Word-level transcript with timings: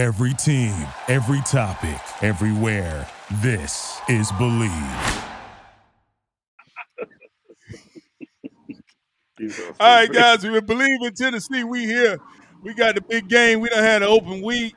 Every 0.00 0.32
team, 0.32 0.74
every 1.08 1.42
topic, 1.42 2.00
everywhere. 2.22 3.06
This 3.42 4.00
is 4.08 4.32
Bleav. 4.32 5.24
All 9.78 9.96
right, 9.96 10.10
guys, 10.10 10.42
we 10.42 10.58
believe 10.62 11.02
in 11.02 11.12
Tennessee. 11.12 11.64
We 11.64 11.84
here. 11.84 12.18
We 12.62 12.72
got 12.72 12.94
the 12.94 13.02
big 13.02 13.28
game. 13.28 13.60
We 13.60 13.68
done 13.68 13.84
had 13.84 14.00
an 14.00 14.08
open 14.08 14.40
week. 14.40 14.74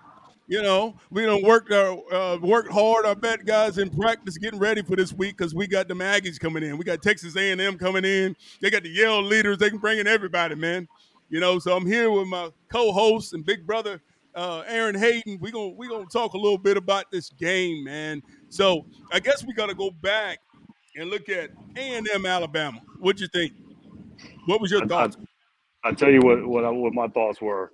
You 0.47 0.61
know, 0.61 0.97
we 1.09 1.25
done 1.25 1.41
worked 1.41 1.71
our 1.71 2.13
uh, 2.13 2.37
worked 2.39 2.73
hard. 2.73 3.05
I 3.05 3.13
bet 3.13 3.45
guys 3.45 3.77
in 3.77 3.91
practice 3.91 4.37
getting 4.37 4.59
ready 4.59 4.81
for 4.81 4.97
this 4.97 5.13
week 5.13 5.37
because 5.37 5.55
we 5.55 5.67
got 5.67 5.87
the 5.87 5.93
Aggies 5.93 6.37
coming 6.37 6.63
in. 6.63 6.77
We 6.77 6.83
got 6.83 7.01
Texas 7.01 7.37
A&M 7.37 7.77
coming 7.77 8.03
in. 8.03 8.35
They 8.59 8.69
got 8.69 8.83
the 8.83 8.89
Yell 8.89 9.23
leaders. 9.23 9.57
They 9.57 9.69
can 9.69 9.79
bring 9.79 9.99
in 9.99 10.07
everybody, 10.07 10.55
man. 10.55 10.85
You 11.29 11.39
know, 11.39 11.59
so 11.59 11.77
I'm 11.77 11.87
here 11.87 12.11
with 12.11 12.27
my 12.27 12.49
co-host 12.67 13.33
and 13.33 13.45
big 13.45 13.65
brother 13.65 14.01
uh, 14.35 14.63
Aaron 14.67 14.95
Hayden. 14.95 15.37
We're 15.39 15.51
gonna 15.51 15.73
we 15.75 15.87
gonna 15.87 16.05
talk 16.05 16.33
a 16.33 16.37
little 16.37 16.57
bit 16.57 16.77
about 16.77 17.11
this 17.11 17.29
game, 17.29 17.83
man. 17.83 18.21
So 18.49 18.85
I 19.11 19.19
guess 19.19 19.45
we 19.45 19.53
gotta 19.53 19.75
go 19.75 19.91
back 19.91 20.39
and 20.95 21.09
look 21.09 21.29
at 21.29 21.51
A 21.75 21.79
and 21.79 22.07
M 22.13 22.25
Alabama. 22.25 22.81
What'd 22.99 23.21
you 23.21 23.27
think? 23.27 23.53
What 24.45 24.61
was 24.61 24.71
your 24.71 24.85
thoughts? 24.85 25.17
I, 25.83 25.89
I 25.89 25.91
tell 25.93 26.09
you 26.09 26.21
what 26.21 26.45
what 26.45 26.65
I, 26.65 26.69
what 26.69 26.93
my 26.93 27.07
thoughts 27.07 27.41
were. 27.41 27.71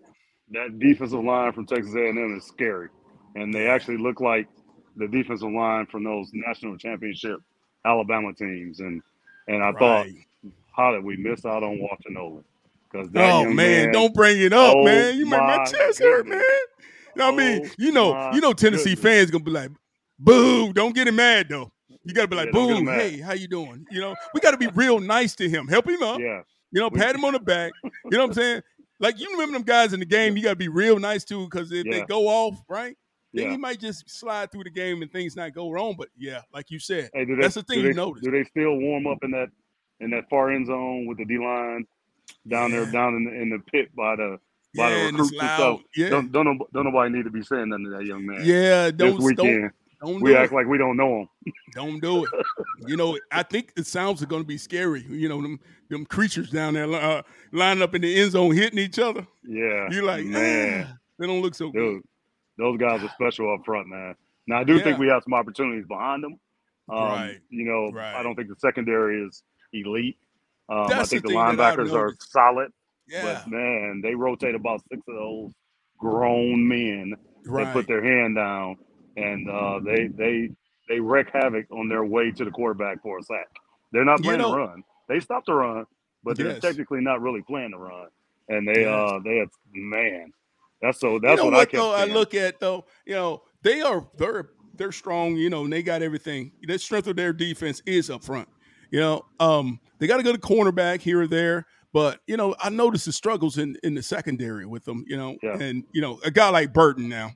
That 0.52 0.80
defensive 0.80 1.24
line 1.24 1.54
from 1.54 1.68
Texas 1.68 1.94
A&M 1.94 2.36
is 2.36 2.46
scary, 2.46 2.90
and 3.36 3.54
they 3.54 3.68
actually 3.68 3.98
look 3.98 4.20
like 4.20 4.48
the 4.96 5.08
defensive 5.08 5.52
line 5.52 5.86
from 5.86 6.04
those 6.04 6.32
national 6.34 6.76
championship 6.78 7.40
Alabama 7.86 8.34
teams. 8.34 8.80
And 8.80 9.02
and 9.48 9.64
I 9.64 9.70
right. 9.70 9.80
thought, 9.80 10.08
how 10.76 10.92
did 10.92 11.04
we 11.04 11.18
miss 11.18 11.46
out 11.46 11.64
on 11.64 11.80
Walter 11.80 12.10
Nolen? 12.10 12.44
Cause 12.92 13.08
oh 13.16 13.44
man, 13.46 13.56
man, 13.56 13.92
don't 13.92 14.14
bring 14.14 14.42
it 14.42 14.52
up, 14.52 14.76
oh, 14.76 14.84
man. 14.84 15.18
You 15.18 15.26
make 15.26 15.40
my 15.40 15.58
chest 15.58 16.00
goodness. 16.00 16.00
hurt, 16.00 16.28
man. 16.28 16.40
You 16.40 16.46
know 17.16 17.32
what 17.32 17.34
I 17.34 17.38
mean? 17.38 17.62
Oh, 17.66 17.70
you 17.78 17.92
know, 17.92 18.32
you 18.34 18.42
know 18.42 18.54
Tennessee 18.54 18.96
goodness. 18.96 19.04
fans 19.04 19.32
gonna 19.32 19.44
be 19.44 19.52
like, 19.52 19.72
boo, 20.18 20.74
don't 20.74 20.96
get 20.96 21.08
him 21.08 21.18
mad 21.18 21.50
though. 21.50 21.72
You 22.04 22.14
gotta 22.14 22.28
be 22.28 22.36
like, 22.36 22.48
yeah, 22.48 22.52
boom, 22.52 22.88
hey, 22.88 23.20
how 23.20 23.34
you 23.34 23.48
doing? 23.48 23.86
You 23.92 24.02
know, 24.02 24.16
we 24.34 24.40
gotta 24.40 24.58
be 24.58 24.68
real 24.68 25.00
nice 25.00 25.36
to 25.36 25.48
him. 25.48 25.68
Help 25.68 25.88
him 25.88 26.02
up. 26.02 26.20
Yeah. 26.20 26.42
You 26.72 26.82
know, 26.82 26.90
pat 26.90 27.16
him 27.16 27.26
on 27.26 27.34
the 27.34 27.40
back. 27.40 27.74
You 27.84 27.92
know 28.06 28.20
what 28.20 28.28
I'm 28.30 28.34
saying? 28.34 28.62
Like 29.00 29.20
you 29.20 29.30
remember 29.32 29.54
them 29.54 29.64
guys 29.64 29.94
in 29.94 30.00
the 30.00 30.06
game, 30.06 30.36
you 30.36 30.44
gotta 30.44 30.56
be 30.56 30.68
real 30.68 30.98
nice 30.98 31.24
to 31.26 31.46
because 31.46 31.72
if 31.72 31.86
yeah. 31.86 31.92
they 31.92 32.06
go 32.06 32.28
off, 32.28 32.60
right? 32.68 32.96
Then 33.34 33.46
yeah. 33.46 33.52
he 33.52 33.58
might 33.58 33.80
just 33.80 34.10
slide 34.10 34.52
through 34.52 34.64
the 34.64 34.72
game 34.72 35.04
and 35.04 35.12
things 35.12 35.36
not 35.36 35.54
go 35.54 35.70
wrong. 35.70 35.96
But 35.98 36.10
yeah, 36.18 36.42
like 36.52 36.72
you 36.72 36.80
said, 36.80 37.12
hey, 37.14 37.26
they, 37.26 37.36
that's 37.40 37.56
the 37.56 37.62
thing 37.62 37.84
they, 37.84 37.90
you 37.90 37.94
notice. 37.94 38.24
Do 38.24 38.32
they 38.32 38.44
still 38.46 38.76
warm 38.78 39.06
up 39.06 39.20
in 39.22 39.32
that 39.32 39.50
in 40.00 40.10
that 40.12 40.30
far 40.30 40.52
end 40.52 40.68
zone 40.68 41.06
with 41.06 41.20
the 41.20 41.26
D 41.26 41.38
line? 41.38 41.86
Down 42.48 42.72
yeah. 42.72 42.82
there, 42.82 42.92
down 42.92 43.16
in 43.16 43.26
the, 43.26 43.32
in 43.32 43.50
the 43.50 43.60
pit 43.72 43.96
by 43.96 44.16
the 44.16 44.40
by 44.76 44.90
yeah, 44.90 44.98
the 44.98 45.06
recruits 45.06 45.32
and, 45.32 45.40
stuff. 45.40 45.82
Yeah. 45.96 46.10
Don't, 46.10 46.32
don't 46.32 46.74
don't 46.74 46.86
nobody 46.86 47.12
need 47.12 47.24
to 47.24 47.32
be 47.32 47.42
saying 47.42 47.70
nothing 47.70 47.86
to 47.86 47.92
that 47.92 48.06
young 48.06 48.26
man. 48.26 48.42
Yeah, 48.44 48.92
don't 48.92 49.16
this 49.16 49.26
weekend. 49.26 49.72
Don't, 50.02 50.14
don't 50.14 50.22
we 50.22 50.36
act 50.36 50.52
it. 50.52 50.56
like 50.56 50.68
we 50.68 50.78
don't 50.78 50.96
know 50.96 51.22
him. 51.22 51.54
Don't 51.74 52.00
do 52.00 52.24
it. 52.24 52.30
you 52.88 52.96
know, 52.96 53.18
I 53.32 53.44
think 53.44 53.76
the 53.76 53.84
sounds 53.84 54.24
are 54.24 54.28
going 54.28 54.42
to 54.44 54.48
be 54.48 54.58
scary. 54.58 55.06
You 55.10 55.28
know, 55.28 55.42
them 55.42 55.60
them 55.90 56.06
creatures 56.06 56.52
down 56.52 56.76
there 56.76 56.92
uh, 56.92 57.22
lining 57.52 57.84
up 57.84 57.96
in 57.96 58.02
the 58.02 58.20
end 58.22 58.32
zone, 58.32 58.56
hitting 58.56 58.80
each 58.80 59.00
other. 59.00 59.26
Yeah, 59.44 59.90
you're 59.92 60.04
like, 60.04 60.26
man, 60.26 60.88
ah, 60.90 60.98
they 61.18 61.28
don't 61.28 61.42
look 61.42 61.56
so 61.56 61.72
Dude, 61.72 61.74
good. 61.74 62.02
Those 62.58 62.78
guys 62.78 63.04
are 63.04 63.10
special 63.10 63.54
up 63.54 63.66
front, 63.66 63.88
man. 63.88 64.16
Now 64.48 64.60
I 64.60 64.64
do 64.64 64.78
yeah. 64.78 64.84
think 64.84 65.00
we 65.00 65.08
have 65.08 65.24
some 65.24 65.34
opportunities 65.34 65.86
behind 65.88 66.24
them. 66.24 66.40
Um, 66.90 66.98
right. 66.98 67.40
You 67.50 67.66
know, 67.66 67.92
right. 67.92 68.16
I 68.16 68.24
don't 68.24 68.36
think 68.36 68.50
the 68.50 68.56
secondary 68.58 69.22
is 69.22 69.44
elite. 69.74 70.18
Um, 70.70 70.88
I 70.92 71.04
think 71.04 71.24
the, 71.24 71.30
the 71.30 71.36
linebackers 71.36 71.94
are 71.94 72.14
solid. 72.20 72.72
Yeah. 73.08 73.24
But 73.24 73.48
man, 73.50 74.02
they 74.04 74.14
rotate 74.14 74.56
about 74.56 74.82
six 74.90 75.02
of 75.08 75.16
those 75.16 75.52
grown 75.98 76.68
men. 76.68 77.16
Right. 77.46 77.66
They 77.66 77.72
put 77.74 77.88
their 77.88 78.04
hand 78.04 78.36
down 78.36 78.78
and 79.18 79.50
uh, 79.50 79.80
they 79.84 80.08
they 80.08 80.50
they 80.88 81.00
wreak 81.00 81.28
havoc 81.34 81.66
on 81.72 81.90
their 81.90 82.04
way 82.04 82.32
to 82.32 82.46
the 82.46 82.52
quarterback 82.52 83.02
for 83.02 83.20
a 83.20 83.24
sack. 83.24 83.48
They're 83.92 84.06
not 84.06 84.22
playing 84.22 84.40
you 84.40 84.46
know, 84.46 84.52
the 84.52 84.58
run. 84.58 84.84
They 85.08 85.20
stopped 85.20 85.48
the 85.48 85.54
run, 85.54 85.86
but 86.24 86.38
they're 86.38 86.52
yes. 86.52 86.62
technically 86.62 87.02
not 87.02 87.22
really 87.22 87.42
playing 87.42 87.72
the 87.72 87.78
run. 87.78 88.08
And 88.50 88.68
they 88.68 88.82
yes. 88.82 88.88
uh 88.88 89.20
they 89.24 89.38
have 89.38 89.50
man, 89.74 90.32
that's 90.82 91.00
so 91.00 91.20
that's 91.20 91.32
you 91.32 91.38
know 91.38 91.58
what, 91.58 91.74
what, 91.74 91.76
I 91.76 91.78
though, 91.78 91.94
I 91.94 92.06
look 92.06 92.34
at 92.34 92.60
though, 92.60 92.86
you 93.06 93.16
know, 93.16 93.44
they 93.62 93.82
are 93.82 94.08
they're 94.18 94.50
they're 94.76 94.92
strong, 94.92 95.36
you 95.36 95.50
know, 95.50 95.64
and 95.64 95.74
they 95.74 95.84
got 95.84 96.02
everything. 96.02 96.52
The 96.64 96.80
strength 96.80 97.08
of 97.08 97.16
their 97.16 97.34
defense 97.34 97.82
is 97.86 98.10
up 98.10 98.24
front. 98.24 98.48
You 98.92 99.00
know, 99.00 99.26
um, 99.40 99.80
they 100.00 100.08
got 100.08 100.18
to 100.18 100.24
go 100.24 100.32
to 100.32 100.40
cornerback 100.40 101.02
here 101.02 101.22
or 101.22 101.28
there. 101.28 101.66
But 101.92 102.20
you 102.28 102.38
know, 102.38 102.56
I 102.60 102.70
noticed 102.70 103.06
the 103.06 103.12
struggles 103.12 103.58
in 103.58 103.78
in 103.84 103.96
the 103.96 104.04
secondary 104.04 104.66
with 104.66 104.86
them. 104.86 105.04
You 105.08 105.18
know, 105.18 105.38
yeah. 105.42 105.58
and 105.60 105.84
you 105.92 106.02
know, 106.02 106.20
a 106.24 106.32
guy 106.32 106.50
like 106.50 106.74
Burton 106.74 107.10
now, 107.10 107.32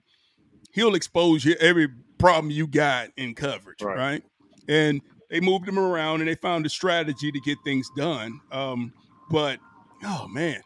he'll 0.71 0.95
expose 0.95 1.43
you 1.43 1.55
every 1.59 1.87
problem 2.19 2.51
you 2.51 2.67
got 2.67 3.09
in 3.17 3.35
coverage, 3.35 3.81
right? 3.81 3.97
right? 3.97 4.23
And 4.67 5.01
they 5.29 5.39
moved 5.39 5.67
him 5.67 5.79
around 5.79 6.21
and 6.21 6.29
they 6.29 6.35
found 6.35 6.65
a 6.65 6.69
strategy 6.69 7.31
to 7.31 7.39
get 7.39 7.57
things 7.63 7.89
done. 7.97 8.39
Um, 8.51 8.93
but 9.31 9.59
oh 10.03 10.27
man, 10.27 10.61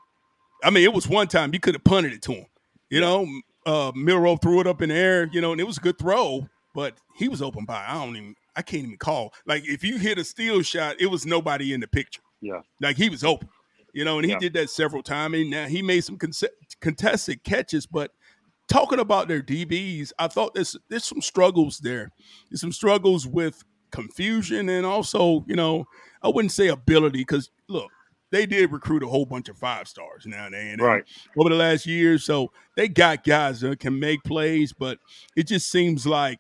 I 0.64 0.70
mean, 0.70 0.84
it 0.84 0.94
was 0.94 1.08
one 1.08 1.28
time 1.28 1.54
you 1.54 1.60
could 1.60 1.76
have 1.76 1.84
punted 1.84 2.12
it 2.12 2.22
to 2.24 2.34
him. 2.34 2.46
You 2.90 3.00
know, 3.02 3.28
uh, 3.66 3.92
Milroe 3.96 4.38
threw 4.38 4.60
it 4.60 4.68
up 4.68 4.82
in 4.82 4.90
the 4.90 4.96
air. 4.96 5.30
You 5.32 5.40
know, 5.40 5.54
and 5.54 5.62
it 5.62 5.66
was 5.66 5.78
a 5.78 5.82
good 5.82 5.98
throw, 5.98 6.48
but 6.76 6.98
he 7.16 7.30
was 7.30 7.42
open 7.42 7.64
by 7.64 7.86
I 7.88 7.94
don't 7.94 8.16
even 8.18 8.36
I 8.58 8.62
can't 8.64 8.84
even 8.84 8.98
call. 8.98 9.34
Like 9.46 9.68
if 9.68 9.84
you 9.84 9.98
hit 9.98 10.18
a 10.18 10.24
steal 10.26 10.62
shot, 10.64 10.98
it 11.00 11.08
was 11.08 11.26
nobody 11.26 11.74
in 11.74 11.80
the 11.80 11.88
picture. 11.88 12.22
Yeah, 12.42 12.62
like 12.82 12.98
he 12.98 13.10
was 13.10 13.24
open 13.24 13.50
you 13.98 14.06
know, 14.06 14.18
and 14.18 14.26
he 14.26 14.32
yeah. 14.32 14.38
did 14.38 14.54
that 14.54 14.70
several 14.70 15.02
times. 15.02 15.34
And 15.34 15.50
now 15.50 15.66
he 15.66 15.82
made 15.82 16.04
some 16.04 16.18
con- 16.18 16.32
contested 16.82 17.44
catches, 17.44 17.88
but 17.88 18.12
talking 18.68 19.00
about 19.00 19.28
their 19.28 19.42
DBs, 19.42 20.12
I 20.20 20.28
thought 20.28 20.54
there's 20.54 20.78
there's 20.88 21.06
some 21.06 21.22
struggles 21.22 21.80
there. 21.80 22.12
There's 22.50 22.62
some 22.62 22.72
struggles 22.72 23.26
with 23.26 23.64
confusion 23.92 24.70
and 24.70 24.86
also, 24.86 25.44
you 25.48 25.56
know, 25.56 25.86
I 26.22 26.28
wouldn't 26.28 26.52
say 26.52 26.68
ability 26.68 27.20
because 27.20 27.50
look, 27.68 27.90
they 28.30 28.46
did 28.46 28.72
recruit 28.72 29.02
a 29.02 29.08
whole 29.08 29.26
bunch 29.26 29.50
of 29.50 29.58
five 29.58 29.88
stars 29.88 30.28
now 30.28 30.46
and 30.46 30.54
then 30.54 30.80
right 30.80 31.04
over 31.36 31.50
the 31.50 31.56
last 31.56 31.88
year. 31.88 32.20
So 32.20 32.52
they 32.76 32.88
got 32.88 33.24
guys 33.24 33.62
that 33.62 33.80
can 33.80 34.00
make 34.00 34.24
plays, 34.24 34.74
but 34.74 35.00
it 35.36 35.48
just 35.48 35.72
seems 35.72 36.06
like, 36.06 36.40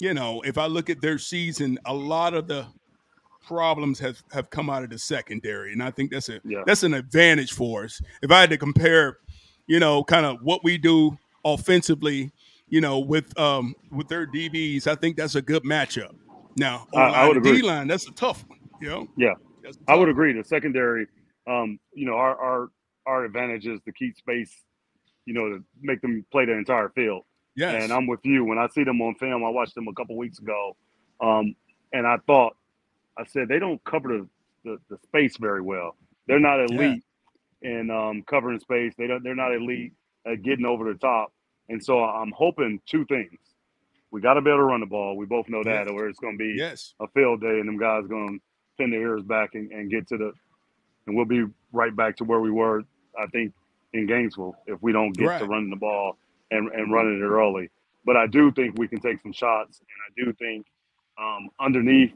you 0.00 0.14
know, 0.14 0.40
if 0.42 0.58
I 0.58 0.66
look 0.66 0.90
at 0.90 1.00
their 1.00 1.18
season, 1.18 1.78
a 1.84 1.94
lot 1.94 2.34
of 2.34 2.48
the 2.48 2.66
problems 3.46 3.98
have, 3.98 4.22
have 4.32 4.48
come 4.50 4.70
out 4.70 4.82
of 4.82 4.90
the 4.90 4.98
secondary, 4.98 5.72
and 5.72 5.82
I 5.82 5.90
think 5.90 6.10
that's 6.10 6.28
a 6.28 6.40
yeah. 6.44 6.62
that's 6.66 6.82
an 6.82 6.94
advantage 6.94 7.52
for 7.52 7.84
us. 7.84 8.00
If 8.22 8.30
I 8.30 8.40
had 8.40 8.50
to 8.50 8.58
compare, 8.58 9.18
you 9.66 9.80
know, 9.80 10.02
kind 10.04 10.24
of 10.24 10.38
what 10.42 10.64
we 10.64 10.78
do 10.78 11.18
offensively, 11.44 12.32
you 12.68 12.80
know, 12.80 12.98
with 12.98 13.38
um 13.38 13.74
with 13.90 14.08
their 14.08 14.26
DBs, 14.26 14.86
I 14.86 14.94
think 14.94 15.16
that's 15.16 15.34
a 15.34 15.42
good 15.42 15.64
matchup. 15.64 16.14
Now, 16.56 16.86
I, 16.94 17.00
I 17.00 17.28
would 17.28 17.36
agree. 17.36 17.60
D 17.60 17.62
line, 17.62 17.86
that's 17.86 18.06
a 18.06 18.12
tough 18.12 18.44
one. 18.48 18.58
You 18.80 18.88
know, 18.88 19.08
yeah, 19.16 19.34
I 19.88 19.94
would 19.94 20.08
agree. 20.08 20.32
The 20.32 20.44
secondary, 20.44 21.06
um, 21.46 21.78
you 21.92 22.06
know, 22.06 22.14
our 22.14 22.36
our 22.40 22.68
our 23.06 23.24
advantage 23.24 23.66
is 23.66 23.80
to 23.84 23.92
keep 23.92 24.16
space, 24.16 24.64
you 25.26 25.34
know, 25.34 25.48
to 25.48 25.64
make 25.80 26.00
them 26.00 26.24
play 26.32 26.46
the 26.46 26.52
entire 26.52 26.88
field. 26.90 27.24
Yes. 27.56 27.82
And 27.82 27.92
I'm 27.92 28.06
with 28.06 28.20
you. 28.24 28.44
When 28.44 28.58
I 28.58 28.68
see 28.68 28.84
them 28.84 29.00
on 29.02 29.14
film, 29.16 29.44
I 29.44 29.48
watched 29.48 29.74
them 29.74 29.88
a 29.88 29.94
couple 29.94 30.16
weeks 30.16 30.38
ago, 30.38 30.76
um, 31.20 31.54
and 31.92 32.06
I 32.06 32.16
thought 32.26 32.56
I 33.18 33.24
said 33.26 33.48
they 33.48 33.58
don't 33.58 33.82
cover 33.84 34.08
the, 34.08 34.28
the, 34.64 34.78
the 34.88 34.98
space 35.02 35.36
very 35.36 35.60
well. 35.60 35.96
They're 36.26 36.38
not 36.38 36.60
elite 36.60 37.02
yeah. 37.62 37.70
in 37.70 37.90
um, 37.90 38.22
covering 38.26 38.60
space. 38.60 38.94
They 38.96 39.06
don't. 39.06 39.22
They're 39.22 39.34
not 39.34 39.54
elite 39.54 39.92
at 40.26 40.42
getting 40.42 40.64
over 40.64 40.90
the 40.92 40.98
top. 40.98 41.32
And 41.68 41.82
so 41.82 42.02
I'm 42.02 42.32
hoping 42.32 42.80
two 42.86 43.04
things. 43.06 43.38
We 44.10 44.20
got 44.20 44.34
to 44.34 44.40
be 44.40 44.50
able 44.50 44.58
to 44.58 44.64
run 44.64 44.80
the 44.80 44.86
ball. 44.86 45.16
We 45.16 45.26
both 45.26 45.48
know 45.48 45.62
that, 45.62 45.86
yes. 45.86 45.90
or 45.92 46.08
it's 46.08 46.18
going 46.18 46.36
to 46.36 46.38
be 46.38 46.54
yes. 46.56 46.94
a 47.00 47.06
field 47.08 47.40
day, 47.40 47.60
and 47.60 47.68
them 47.68 47.78
guys 47.78 48.06
going 48.08 48.40
to 48.40 48.40
pin 48.76 48.90
their 48.90 49.00
ears 49.02 49.22
back 49.22 49.54
and, 49.54 49.70
and 49.70 49.90
get 49.90 50.08
to 50.08 50.16
the, 50.16 50.32
and 51.06 51.16
we'll 51.16 51.26
be 51.26 51.44
right 51.72 51.94
back 51.94 52.16
to 52.16 52.24
where 52.24 52.40
we 52.40 52.50
were. 52.50 52.82
I 53.20 53.26
think 53.26 53.52
in 53.92 54.06
Gainesville 54.06 54.56
if 54.66 54.80
we 54.82 54.92
don't 54.92 55.12
get 55.12 55.26
right. 55.26 55.38
to 55.40 55.46
running 55.46 55.70
the 55.70 55.76
ball 55.76 56.16
and, 56.50 56.68
and 56.72 56.92
running 56.92 57.18
it 57.18 57.24
early. 57.24 57.70
But 58.04 58.16
I 58.16 58.26
do 58.26 58.50
think 58.52 58.78
we 58.78 58.88
can 58.88 59.00
take 59.00 59.20
some 59.20 59.32
shots, 59.32 59.80
and 59.80 60.24
I 60.24 60.24
do 60.24 60.32
think 60.34 60.66
um, 61.20 61.48
underneath 61.60 62.12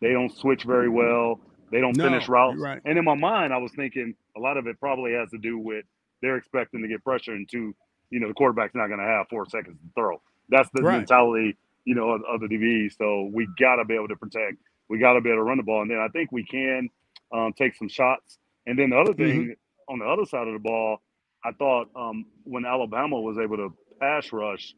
they 0.00 0.12
don't 0.12 0.34
switch 0.36 0.64
very 0.64 0.88
well. 0.88 1.40
They 1.70 1.80
don't 1.80 1.96
no, 1.96 2.04
finish 2.04 2.28
routes. 2.28 2.58
Right. 2.58 2.80
And 2.84 2.98
in 2.98 3.04
my 3.04 3.14
mind, 3.14 3.52
I 3.52 3.58
was 3.58 3.72
thinking 3.72 4.14
a 4.36 4.40
lot 4.40 4.56
of 4.56 4.66
it 4.66 4.80
probably 4.80 5.12
has 5.12 5.30
to 5.30 5.38
do 5.38 5.58
with 5.58 5.84
they're 6.22 6.36
expecting 6.36 6.82
to 6.82 6.88
get 6.88 7.04
pressure 7.04 7.34
into, 7.34 7.74
you 8.10 8.20
know, 8.20 8.28
the 8.28 8.34
quarterback's 8.34 8.74
not 8.74 8.88
going 8.88 9.00
to 9.00 9.06
have 9.06 9.26
four 9.28 9.46
seconds 9.48 9.76
to 9.76 9.88
throw. 9.94 10.20
That's 10.48 10.68
the 10.74 10.82
right. 10.82 10.98
mentality, 10.98 11.56
you 11.84 11.94
know, 11.94 12.10
of, 12.10 12.22
of 12.28 12.40
the 12.40 12.46
DBs. 12.46 12.96
So 12.96 13.30
we 13.32 13.46
got 13.58 13.76
to 13.76 13.84
be 13.84 13.94
able 13.94 14.08
to 14.08 14.16
protect. 14.16 14.56
We 14.88 14.98
got 14.98 15.12
to 15.12 15.20
be 15.20 15.28
able 15.28 15.40
to 15.40 15.44
run 15.44 15.58
the 15.58 15.62
ball. 15.62 15.82
And 15.82 15.90
then 15.90 15.98
I 15.98 16.08
think 16.08 16.32
we 16.32 16.44
can 16.44 16.88
um, 17.32 17.52
take 17.52 17.76
some 17.76 17.88
shots. 17.88 18.38
And 18.66 18.78
then 18.78 18.90
the 18.90 18.96
other 18.96 19.14
thing 19.14 19.42
mm-hmm. 19.42 19.92
on 19.92 19.98
the 19.98 20.06
other 20.06 20.24
side 20.24 20.46
of 20.46 20.54
the 20.54 20.58
ball, 20.58 20.98
I 21.44 21.52
thought 21.52 21.88
um, 21.94 22.26
when 22.44 22.64
Alabama 22.64 23.20
was 23.20 23.38
able 23.38 23.56
to 23.58 23.74
pass 24.00 24.32
rush, 24.32 24.74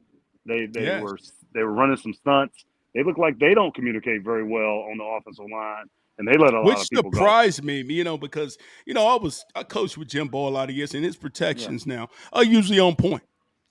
they 0.47 0.67
they 0.67 0.85
yes. 0.85 1.03
were 1.03 1.19
they 1.55 1.63
were 1.63 1.73
running 1.73 1.97
some 1.97 2.15
stunts 2.15 2.65
they 2.95 3.03
look 3.03 3.19
like 3.19 3.39
they 3.39 3.55
don't 3.55 3.75
communicate 3.75 4.23
very 4.23 4.45
well 4.45 4.87
on 4.91 4.99
the 4.99 5.05
offensive 5.05 5.47
line. 5.51 5.87
And 6.19 6.29
they 6.29 6.37
let 6.37 6.53
a 6.53 6.61
Which 6.63 6.77
lot 6.77 6.83
of 6.83 6.89
people 6.91 7.11
Which 7.11 7.17
surprised 7.17 7.61
go. 7.63 7.67
me, 7.67 7.81
you 7.81 8.05
know, 8.05 8.19
because 8.19 8.59
you 8.85 8.93
know 8.93 9.07
I 9.07 9.17
was 9.17 9.45
I 9.55 9.63
coached 9.63 9.97
with 9.97 10.09
Jim 10.09 10.27
Jimbo 10.27 10.49
a 10.49 10.51
lot 10.51 10.69
of 10.69 10.77
years, 10.77 10.95
and 10.95 11.03
his 11.03 11.17
protections 11.17 11.87
yeah. 11.87 11.97
now 11.97 12.09
are 12.33 12.45
usually 12.45 12.79
on 12.79 12.95
point. 12.95 13.23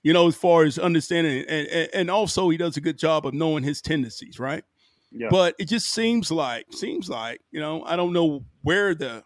You 0.02 0.12
know, 0.14 0.26
as 0.26 0.34
far 0.34 0.64
as 0.64 0.78
understanding, 0.78 1.44
and, 1.46 1.68
and, 1.68 1.90
and 1.92 2.10
also 2.10 2.48
he 2.48 2.56
does 2.56 2.76
a 2.76 2.80
good 2.80 2.98
job 2.98 3.26
of 3.26 3.34
knowing 3.34 3.62
his 3.62 3.82
tendencies, 3.82 4.40
right? 4.40 4.64
Yeah. 5.12 5.28
But 5.30 5.54
it 5.58 5.66
just 5.66 5.90
seems 5.90 6.32
like 6.32 6.66
seems 6.72 7.08
like 7.08 7.40
you 7.52 7.60
know 7.60 7.84
I 7.84 7.94
don't 7.94 8.12
know 8.12 8.44
where 8.62 8.96
the 8.96 9.22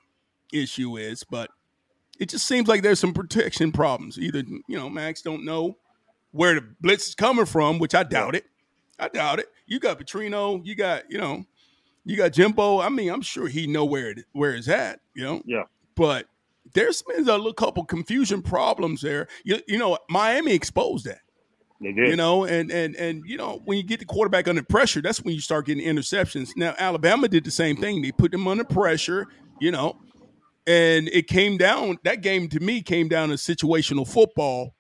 issue 0.52 0.98
is, 0.98 1.24
but 1.24 1.50
it 2.18 2.28
just 2.28 2.46
seems 2.46 2.68
like 2.68 2.82
there's 2.82 3.00
some 3.00 3.14
protection 3.14 3.72
problems. 3.72 4.18
Either 4.18 4.42
you 4.68 4.76
know 4.76 4.90
Max 4.90 5.22
don't 5.22 5.46
know 5.46 5.78
where 6.34 6.56
the 6.56 6.66
blitz 6.80 7.08
is 7.08 7.14
coming 7.14 7.46
from, 7.46 7.78
which 7.78 7.94
I 7.94 8.02
doubt 8.02 8.34
it. 8.34 8.44
I 8.98 9.08
doubt 9.08 9.38
it. 9.38 9.46
You 9.66 9.78
got 9.78 9.98
Petrino, 9.98 10.60
you 10.64 10.74
got 10.74 11.10
you 11.10 11.18
know, 11.18 11.44
you 12.04 12.16
got 12.16 12.32
Jimbo. 12.32 12.80
I 12.80 12.88
mean, 12.88 13.10
I'm 13.10 13.22
sure 13.22 13.46
he 13.46 13.66
know 13.66 13.84
where 13.84 14.10
it 14.10 14.24
where 14.32 14.54
it's 14.54 14.68
at. 14.68 15.00
You 15.14 15.24
know. 15.24 15.42
Yeah. 15.46 15.62
But 15.94 16.26
there's 16.74 17.02
been 17.02 17.20
a 17.20 17.36
little 17.36 17.52
couple 17.52 17.84
confusion 17.84 18.42
problems 18.42 19.00
there. 19.00 19.28
You 19.44 19.60
you 19.68 19.78
know 19.78 19.96
Miami 20.10 20.52
exposed 20.52 21.06
that. 21.06 21.20
They 21.80 21.92
did. 21.92 22.08
You 22.08 22.16
know, 22.16 22.44
and 22.44 22.70
and 22.70 22.96
and 22.96 23.22
you 23.26 23.36
know 23.36 23.62
when 23.64 23.78
you 23.78 23.84
get 23.84 24.00
the 24.00 24.06
quarterback 24.06 24.48
under 24.48 24.62
pressure, 24.62 25.00
that's 25.00 25.22
when 25.22 25.34
you 25.34 25.40
start 25.40 25.66
getting 25.66 25.86
interceptions. 25.86 26.50
Now 26.56 26.74
Alabama 26.78 27.28
did 27.28 27.44
the 27.44 27.50
same 27.52 27.76
thing. 27.76 28.02
They 28.02 28.10
put 28.10 28.32
them 28.32 28.48
under 28.48 28.64
pressure. 28.64 29.26
You 29.60 29.70
know, 29.70 30.00
and 30.66 31.08
it 31.08 31.28
came 31.28 31.58
down. 31.58 31.98
That 32.02 32.22
game 32.22 32.48
to 32.48 32.60
me 32.60 32.82
came 32.82 33.08
down 33.08 33.28
to 33.28 33.36
situational 33.36 34.06
football. 34.08 34.74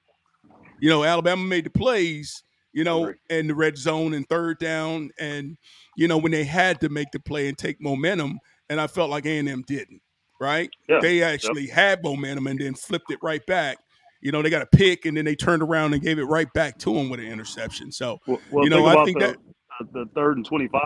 You 0.80 0.90
know, 0.90 1.04
Alabama 1.04 1.42
made 1.42 1.64
the 1.64 1.70
plays. 1.70 2.42
You 2.72 2.82
know, 2.82 3.14
in 3.30 3.46
the 3.46 3.54
red 3.54 3.78
zone 3.78 4.14
and 4.14 4.28
third 4.28 4.58
down, 4.58 5.10
and 5.20 5.56
you 5.96 6.08
know 6.08 6.18
when 6.18 6.32
they 6.32 6.42
had 6.42 6.80
to 6.80 6.88
make 6.88 7.12
the 7.12 7.20
play 7.20 7.46
and 7.46 7.56
take 7.56 7.80
momentum, 7.80 8.40
and 8.68 8.80
I 8.80 8.88
felt 8.88 9.10
like 9.10 9.26
A 9.26 9.38
and 9.38 9.48
M 9.48 9.62
didn't. 9.64 10.02
Right? 10.40 10.68
Yeah. 10.88 10.98
They 11.00 11.22
actually 11.22 11.66
yep. 11.66 11.74
had 11.74 12.02
momentum 12.02 12.48
and 12.48 12.58
then 12.58 12.74
flipped 12.74 13.12
it 13.12 13.20
right 13.22 13.46
back 13.46 13.78
you 14.24 14.32
know, 14.32 14.40
they 14.40 14.50
got 14.50 14.62
a 14.62 14.66
pick 14.66 15.04
and 15.04 15.16
then 15.16 15.26
they 15.26 15.36
turned 15.36 15.62
around 15.62 15.92
and 15.92 16.02
gave 16.02 16.18
it 16.18 16.24
right 16.24 16.50
back 16.54 16.78
to 16.78 16.96
him 16.96 17.10
with 17.10 17.20
an 17.20 17.26
interception. 17.26 17.92
So, 17.92 18.18
well, 18.26 18.40
well, 18.50 18.64
you 18.64 18.70
know, 18.70 18.86
I 18.86 19.04
think 19.04 19.20
the, 19.20 19.36
that 19.80 19.92
the 19.92 20.06
third 20.14 20.38
and 20.38 20.46
25 20.46 20.82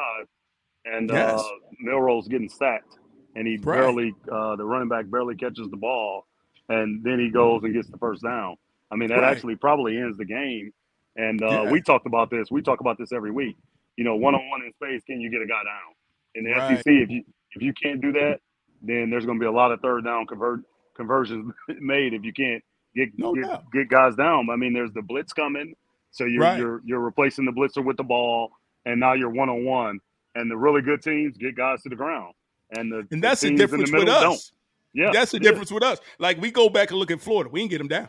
and 0.84 1.08
yes. 1.08 1.40
uh, 1.40 1.44
Milroe's 1.80 2.26
getting 2.26 2.48
sacked 2.48 2.98
and 3.36 3.46
he 3.46 3.56
right. 3.58 3.78
barely, 3.78 4.12
uh, 4.30 4.56
the 4.56 4.64
running 4.64 4.88
back 4.88 5.08
barely 5.08 5.36
catches 5.36 5.70
the 5.70 5.76
ball 5.76 6.26
and 6.68 7.02
then 7.04 7.20
he 7.20 7.30
goes 7.30 7.62
and 7.62 7.72
gets 7.72 7.88
the 7.88 7.96
first 7.98 8.24
down. 8.24 8.56
I 8.90 8.96
mean, 8.96 9.08
that 9.08 9.20
right. 9.20 9.30
actually 9.30 9.56
probably 9.56 9.96
ends 9.96 10.18
the 10.18 10.24
game. 10.24 10.72
And 11.16 11.42
uh, 11.42 11.64
yeah. 11.64 11.70
we 11.70 11.82
talked 11.82 12.06
about 12.06 12.30
this. 12.30 12.50
We 12.50 12.62
talk 12.62 12.80
about 12.80 12.96
this 12.98 13.12
every 13.12 13.30
week. 13.30 13.56
You 13.96 14.04
know, 14.04 14.14
one 14.16 14.34
on 14.34 14.48
one 14.50 14.62
in 14.62 14.72
space, 14.74 15.02
can 15.04 15.20
you 15.20 15.30
get 15.30 15.42
a 15.42 15.46
guy 15.46 15.62
down? 15.64 15.94
In 16.34 16.44
the 16.44 16.52
right. 16.52 16.78
SEC, 16.78 16.84
if 16.86 17.10
you 17.10 17.24
if 17.52 17.62
you 17.62 17.72
can't 17.72 18.00
do 18.00 18.12
that, 18.12 18.40
then 18.82 19.10
there's 19.10 19.26
going 19.26 19.38
to 19.38 19.42
be 19.42 19.46
a 19.46 19.52
lot 19.52 19.72
of 19.72 19.80
third 19.80 20.04
down 20.04 20.26
convert 20.26 20.60
conversions 20.94 21.52
made 21.80 22.14
if 22.14 22.22
you 22.24 22.32
can't 22.32 22.62
get 22.94 23.08
no 23.18 23.34
get, 23.34 23.62
get, 23.72 23.88
guys 23.88 24.14
down. 24.14 24.48
I 24.50 24.56
mean, 24.56 24.72
there's 24.72 24.92
the 24.92 25.02
blitz 25.02 25.32
coming, 25.32 25.74
so 26.10 26.24
you're 26.24 26.42
right. 26.42 26.58
you're 26.58 26.80
you're 26.84 27.00
replacing 27.00 27.44
the 27.44 27.52
blitzer 27.52 27.84
with 27.84 27.96
the 27.96 28.04
ball, 28.04 28.50
and 28.84 29.00
now 29.00 29.14
you're 29.14 29.30
one 29.30 29.48
on 29.48 29.64
one. 29.64 30.00
And 30.34 30.48
the 30.48 30.56
really 30.56 30.82
good 30.82 31.02
teams 31.02 31.36
get 31.36 31.56
guys 31.56 31.82
to 31.82 31.88
the 31.88 31.96
ground, 31.96 32.34
and 32.76 32.92
the 32.92 33.06
and 33.10 33.22
that's 33.22 33.40
the, 33.40 33.50
the 33.50 33.56
difference 33.56 33.90
the 33.90 33.98
with 33.98 34.08
us. 34.08 34.22
Don't. 34.22 34.52
Yeah, 34.94 35.10
that's 35.12 35.32
the 35.32 35.40
difference 35.40 35.72
with 35.72 35.82
us. 35.82 35.98
Like 36.18 36.40
we 36.40 36.50
go 36.50 36.68
back 36.68 36.90
and 36.90 36.98
look 36.98 37.10
at 37.10 37.20
Florida, 37.20 37.50
we 37.50 37.60
didn't 37.60 37.70
get 37.70 37.78
them 37.78 37.88
down, 37.88 38.08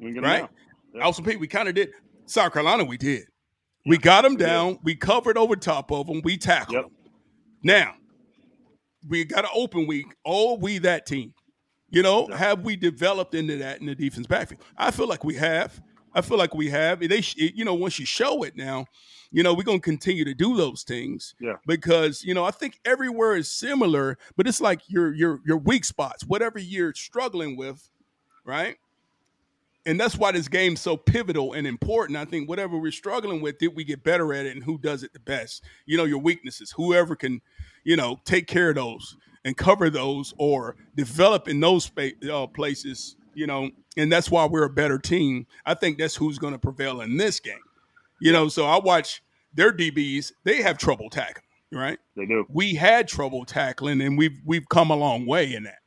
right? 0.00 0.48
Yeah. 0.94 1.02
Also, 1.02 1.22
Pete, 1.22 1.40
we 1.40 1.48
kind 1.48 1.68
of 1.68 1.74
did. 1.74 1.90
South 2.26 2.52
Carolina, 2.52 2.84
we 2.84 2.96
did. 2.96 3.24
We 3.86 3.98
got 3.98 4.22
them 4.22 4.36
down. 4.36 4.78
We 4.82 4.96
covered 4.96 5.38
over 5.38 5.54
top 5.54 5.92
of 5.92 6.08
them. 6.08 6.20
We 6.24 6.36
tackled 6.36 6.74
yep. 6.74 6.84
them. 6.84 6.92
Now 7.62 7.94
we 9.08 9.24
got 9.24 9.44
an 9.44 9.50
open 9.54 9.86
week. 9.86 10.06
Oh, 10.24 10.56
we 10.56 10.78
that 10.78 11.06
team. 11.06 11.32
You 11.88 12.02
know, 12.02 12.26
have 12.26 12.64
we 12.64 12.76
developed 12.76 13.34
into 13.34 13.56
that 13.58 13.80
in 13.80 13.86
the 13.86 13.94
defense 13.94 14.26
backfield? 14.26 14.62
I 14.76 14.90
feel 14.90 15.06
like 15.06 15.24
we 15.24 15.34
have. 15.36 15.80
I 16.14 16.20
feel 16.20 16.38
like 16.38 16.54
we 16.54 16.68
have. 16.70 17.00
They, 17.00 17.22
you 17.36 17.64
know, 17.64 17.74
once 17.74 17.98
you 17.98 18.06
show 18.06 18.42
it 18.42 18.56
now, 18.56 18.86
you 19.30 19.42
know, 19.42 19.54
we're 19.54 19.62
gonna 19.62 19.80
continue 19.80 20.24
to 20.24 20.34
do 20.34 20.56
those 20.56 20.82
things. 20.82 21.34
Yeah. 21.40 21.56
Because 21.66 22.24
you 22.24 22.34
know, 22.34 22.44
I 22.44 22.50
think 22.50 22.80
everywhere 22.84 23.36
is 23.36 23.50
similar, 23.50 24.18
but 24.36 24.48
it's 24.48 24.60
like 24.60 24.80
your 24.88 25.14
your 25.14 25.40
your 25.44 25.58
weak 25.58 25.84
spots, 25.84 26.24
whatever 26.24 26.58
you're 26.58 26.94
struggling 26.94 27.56
with, 27.56 27.88
right? 28.44 28.76
And 29.86 30.00
that's 30.00 30.16
why 30.16 30.32
this 30.32 30.48
game's 30.48 30.80
so 30.80 30.96
pivotal 30.96 31.52
and 31.52 31.66
important. 31.66 32.18
I 32.18 32.24
think 32.24 32.48
whatever 32.48 32.76
we're 32.76 32.90
struggling 32.90 33.40
with, 33.40 33.58
did 33.58 33.76
we 33.76 33.84
get 33.84 34.02
better 34.02 34.34
at 34.34 34.44
it, 34.44 34.54
and 34.56 34.64
who 34.64 34.78
does 34.78 35.04
it 35.04 35.12
the 35.12 35.20
best? 35.20 35.62
You 35.86 35.96
know, 35.96 36.04
your 36.04 36.18
weaknesses. 36.18 36.72
Whoever 36.72 37.14
can, 37.14 37.40
you 37.84 37.96
know, 37.96 38.20
take 38.24 38.48
care 38.48 38.70
of 38.70 38.74
those 38.74 39.16
and 39.44 39.56
cover 39.56 39.88
those 39.88 40.34
or 40.38 40.74
develop 40.96 41.46
in 41.46 41.60
those 41.60 41.88
uh, 42.30 42.48
places, 42.48 43.16
you 43.32 43.46
know, 43.46 43.70
and 43.96 44.10
that's 44.10 44.28
why 44.28 44.44
we're 44.44 44.64
a 44.64 44.70
better 44.70 44.98
team. 44.98 45.46
I 45.64 45.74
think 45.74 45.98
that's 45.98 46.16
who's 46.16 46.38
going 46.38 46.52
to 46.52 46.58
prevail 46.58 47.00
in 47.00 47.16
this 47.16 47.38
game. 47.38 47.54
You 48.20 48.32
know, 48.32 48.48
so 48.48 48.66
I 48.66 48.80
watch 48.80 49.22
their 49.54 49.72
DBs, 49.72 50.32
they 50.42 50.62
have 50.62 50.78
trouble 50.78 51.10
tackling, 51.10 51.44
right? 51.72 51.98
They 52.16 52.26
do. 52.26 52.44
We 52.48 52.74
had 52.74 53.06
trouble 53.06 53.44
tackling 53.44 54.00
and 54.00 54.18
we've 54.18 54.40
we've 54.44 54.68
come 54.68 54.90
a 54.90 54.96
long 54.96 55.26
way 55.26 55.54
in 55.54 55.62
that. 55.62 55.78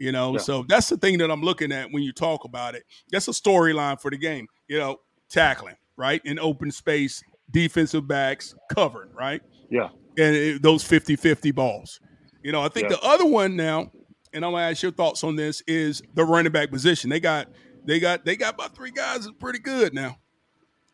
You 0.00 0.12
know, 0.12 0.32
yeah. 0.32 0.38
so 0.38 0.64
that's 0.66 0.88
the 0.88 0.96
thing 0.96 1.18
that 1.18 1.30
I'm 1.30 1.42
looking 1.42 1.72
at 1.72 1.92
when 1.92 2.02
you 2.02 2.12
talk 2.12 2.44
about 2.44 2.74
it. 2.74 2.84
That's 3.12 3.28
a 3.28 3.32
storyline 3.32 4.00
for 4.00 4.10
the 4.10 4.16
game. 4.16 4.46
You 4.66 4.78
know, 4.78 4.96
tackling, 5.28 5.76
right? 5.98 6.22
In 6.24 6.38
open 6.38 6.70
space, 6.70 7.22
defensive 7.50 8.08
backs 8.08 8.54
covering 8.72 9.12
right? 9.12 9.42
Yeah. 9.68 9.90
And 10.16 10.34
it, 10.34 10.62
those 10.62 10.82
50-50 10.82 11.54
balls. 11.54 12.00
You 12.42 12.50
know, 12.50 12.62
I 12.62 12.68
think 12.68 12.88
yeah. 12.88 12.96
the 12.96 13.02
other 13.06 13.26
one 13.26 13.56
now, 13.56 13.92
and 14.32 14.42
I'm 14.42 14.52
gonna 14.52 14.64
ask 14.64 14.82
your 14.82 14.92
thoughts 14.92 15.22
on 15.22 15.36
this, 15.36 15.62
is 15.66 16.02
the 16.14 16.24
running 16.24 16.50
back 16.50 16.70
position. 16.70 17.10
They 17.10 17.20
got 17.20 17.48
they 17.84 18.00
got 18.00 18.24
they 18.24 18.36
got 18.36 18.54
about 18.54 18.74
three 18.74 18.92
guys 18.92 19.24
that's 19.24 19.36
pretty 19.38 19.58
good 19.58 19.92
now. 19.92 20.16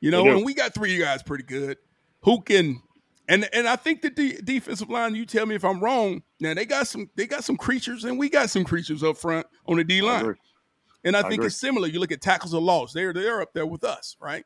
You 0.00 0.10
know, 0.10 0.28
and 0.28 0.44
we 0.44 0.52
got 0.52 0.74
three 0.74 0.98
guys 0.98 1.22
pretty 1.22 1.44
good 1.44 1.78
who 2.22 2.42
can 2.42 2.82
and 3.28 3.48
and 3.52 3.68
I 3.68 3.76
think 3.76 4.02
the 4.02 4.10
de- 4.10 4.40
defensive 4.42 4.90
line. 4.90 5.14
You 5.14 5.26
tell 5.26 5.46
me 5.46 5.54
if 5.54 5.64
I'm 5.64 5.80
wrong. 5.80 6.22
Now 6.40 6.54
they 6.54 6.66
got 6.66 6.86
some 6.86 7.10
they 7.16 7.26
got 7.26 7.44
some 7.44 7.56
creatures, 7.56 8.04
and 8.04 8.18
we 8.18 8.28
got 8.28 8.50
some 8.50 8.64
creatures 8.64 9.02
up 9.02 9.16
front 9.16 9.46
on 9.66 9.76
the 9.76 9.84
D 9.84 10.02
line. 10.02 10.34
And 11.04 11.16
I, 11.16 11.20
I 11.20 11.22
think 11.22 11.34
agree. 11.34 11.46
it's 11.46 11.56
similar. 11.56 11.88
You 11.88 12.00
look 12.00 12.12
at 12.12 12.20
tackles 12.20 12.54
of 12.54 12.62
loss; 12.62 12.92
they're 12.92 13.12
they're 13.12 13.42
up 13.42 13.52
there 13.54 13.66
with 13.66 13.84
us, 13.84 14.16
right? 14.20 14.44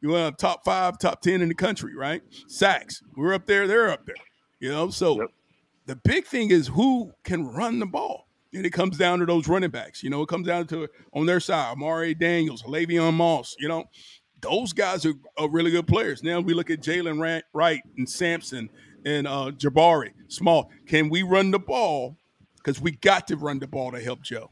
You 0.00 0.12
have 0.14 0.36
top 0.36 0.64
five, 0.64 0.98
top 0.98 1.22
ten 1.22 1.42
in 1.42 1.48
the 1.48 1.54
country, 1.54 1.94
right? 1.94 2.22
Sacks, 2.48 3.02
we're 3.16 3.34
up 3.34 3.46
there; 3.46 3.66
they're 3.66 3.90
up 3.90 4.06
there. 4.06 4.16
You 4.60 4.70
know, 4.70 4.90
so 4.90 5.20
yep 5.20 5.30
the 5.86 5.96
big 5.96 6.26
thing 6.26 6.50
is 6.50 6.68
who 6.68 7.12
can 7.24 7.46
run 7.46 7.78
the 7.78 7.86
ball. 7.86 8.28
And 8.54 8.66
it 8.66 8.70
comes 8.70 8.98
down 8.98 9.18
to 9.20 9.26
those 9.26 9.48
running 9.48 9.70
backs. 9.70 10.02
You 10.02 10.10
know, 10.10 10.20
it 10.20 10.28
comes 10.28 10.46
down 10.46 10.66
to 10.66 10.86
on 11.14 11.24
their 11.24 11.40
side, 11.40 11.72
Amari 11.72 12.14
Daniels, 12.14 12.62
Le'Veon 12.64 13.14
Moss, 13.14 13.56
you 13.58 13.66
know, 13.66 13.84
those 14.42 14.72
guys 14.72 15.06
are, 15.06 15.14
are 15.38 15.48
really 15.48 15.70
good 15.70 15.86
players. 15.86 16.22
Now 16.22 16.40
we 16.40 16.52
look 16.52 16.70
at 16.70 16.80
Jaylen 16.80 17.42
Wright 17.52 17.82
and 17.96 18.08
Sampson 18.08 18.68
and 19.04 19.26
uh, 19.26 19.52
Jabari 19.52 20.10
Small. 20.28 20.70
Can 20.86 21.08
we 21.08 21.22
run 21.22 21.50
the 21.50 21.58
ball? 21.58 22.16
Because 22.56 22.80
we 22.80 22.92
got 22.92 23.26
to 23.28 23.36
run 23.36 23.58
the 23.58 23.66
ball 23.66 23.90
to 23.92 24.00
help 24.00 24.22
Joe. 24.22 24.50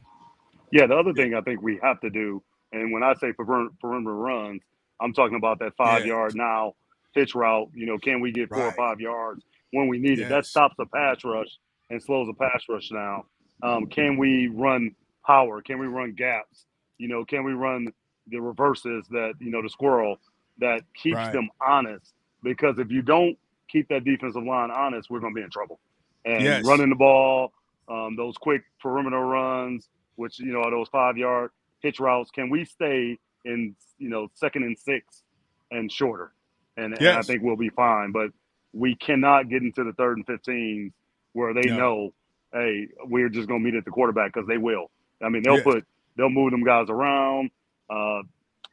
Yeah, 0.71 0.87
the 0.87 0.95
other 0.95 1.13
thing 1.13 1.33
I 1.33 1.41
think 1.41 1.61
we 1.61 1.79
have 1.83 1.99
to 2.01 2.09
do, 2.09 2.41
and 2.71 2.91
when 2.91 3.03
I 3.03 3.13
say 3.15 3.33
perimeter 3.33 4.15
runs, 4.15 4.61
I'm 4.99 5.13
talking 5.13 5.37
about 5.37 5.59
that 5.59 5.75
five 5.77 6.01
yeah. 6.01 6.13
yard 6.13 6.35
now 6.35 6.73
pitch 7.13 7.35
route. 7.35 7.69
You 7.73 7.85
know, 7.85 7.97
can 7.97 8.21
we 8.21 8.31
get 8.31 8.49
four 8.49 8.59
right. 8.59 8.67
or 8.67 8.71
five 8.71 8.99
yards 8.99 9.43
when 9.71 9.87
we 9.87 9.97
need 9.97 10.19
yes. 10.19 10.27
it. 10.27 10.29
That 10.29 10.45
stops 10.45 10.75
a 10.79 10.85
pass 10.85 11.23
rush 11.23 11.47
and 11.89 12.01
slows 12.01 12.27
a 12.29 12.33
pass 12.33 12.63
rush 12.69 12.89
down. 12.89 13.23
Um, 13.63 13.87
can 13.87 14.17
we 14.17 14.47
run 14.47 14.95
power? 15.25 15.61
Can 15.61 15.79
we 15.79 15.87
run 15.87 16.13
gaps? 16.13 16.65
You 16.97 17.07
know, 17.07 17.25
can 17.25 17.43
we 17.43 17.53
run 17.53 17.87
the 18.27 18.39
reverses 18.39 19.05
that, 19.09 19.33
you 19.39 19.51
know, 19.51 19.61
the 19.61 19.69
squirrel 19.69 20.17
that 20.59 20.81
keeps 20.93 21.15
right. 21.15 21.33
them 21.33 21.49
honest? 21.65 22.13
Because 22.43 22.79
if 22.79 22.91
you 22.91 23.01
don't 23.01 23.37
keep 23.67 23.87
that 23.89 24.03
defensive 24.03 24.43
line 24.43 24.71
honest, 24.71 25.09
we're 25.09 25.19
going 25.19 25.33
to 25.33 25.39
be 25.39 25.43
in 25.43 25.49
trouble. 25.49 25.79
And 26.25 26.43
yes. 26.43 26.65
running 26.65 26.89
the 26.89 26.95
ball, 26.95 27.53
um, 27.87 28.15
those 28.15 28.37
quick 28.37 28.63
perimeter 28.81 29.19
runs, 29.19 29.87
which, 30.15 30.39
you 30.39 30.53
know, 30.53 30.61
are 30.61 30.71
those 30.71 30.87
five 30.89 31.17
yard 31.17 31.51
hitch 31.81 31.99
routes, 31.99 32.29
can 32.31 32.49
we 32.49 32.65
stay 32.65 33.17
in, 33.43 33.75
you 33.97 34.09
know, 34.09 34.29
second 34.33 34.63
and 34.63 34.77
six 34.77 35.23
and 35.71 35.91
shorter? 35.91 36.31
And, 36.77 36.95
yes. 36.99 37.09
and 37.09 37.17
I 37.17 37.21
think 37.21 37.43
we'll 37.43 37.55
be 37.55 37.69
fine. 37.69 38.11
But 38.11 38.31
we 38.73 38.95
cannot 38.95 39.49
get 39.49 39.61
into 39.61 39.83
the 39.83 39.93
third 39.93 40.17
and 40.17 40.25
15s 40.25 40.91
where 41.33 41.53
they 41.53 41.69
no. 41.69 41.77
know, 41.77 42.13
hey, 42.53 42.87
we're 43.05 43.29
just 43.29 43.47
going 43.47 43.61
to 43.61 43.65
meet 43.65 43.75
at 43.75 43.85
the 43.85 43.91
quarterback 43.91 44.33
because 44.33 44.47
they 44.47 44.57
will. 44.57 44.91
I 45.23 45.29
mean, 45.29 45.43
they'll 45.43 45.61
put, 45.61 45.85
they'll 46.17 46.29
move 46.29 46.51
them 46.51 46.63
guys 46.63 46.89
around. 46.89 47.51
Uh, 47.91 48.21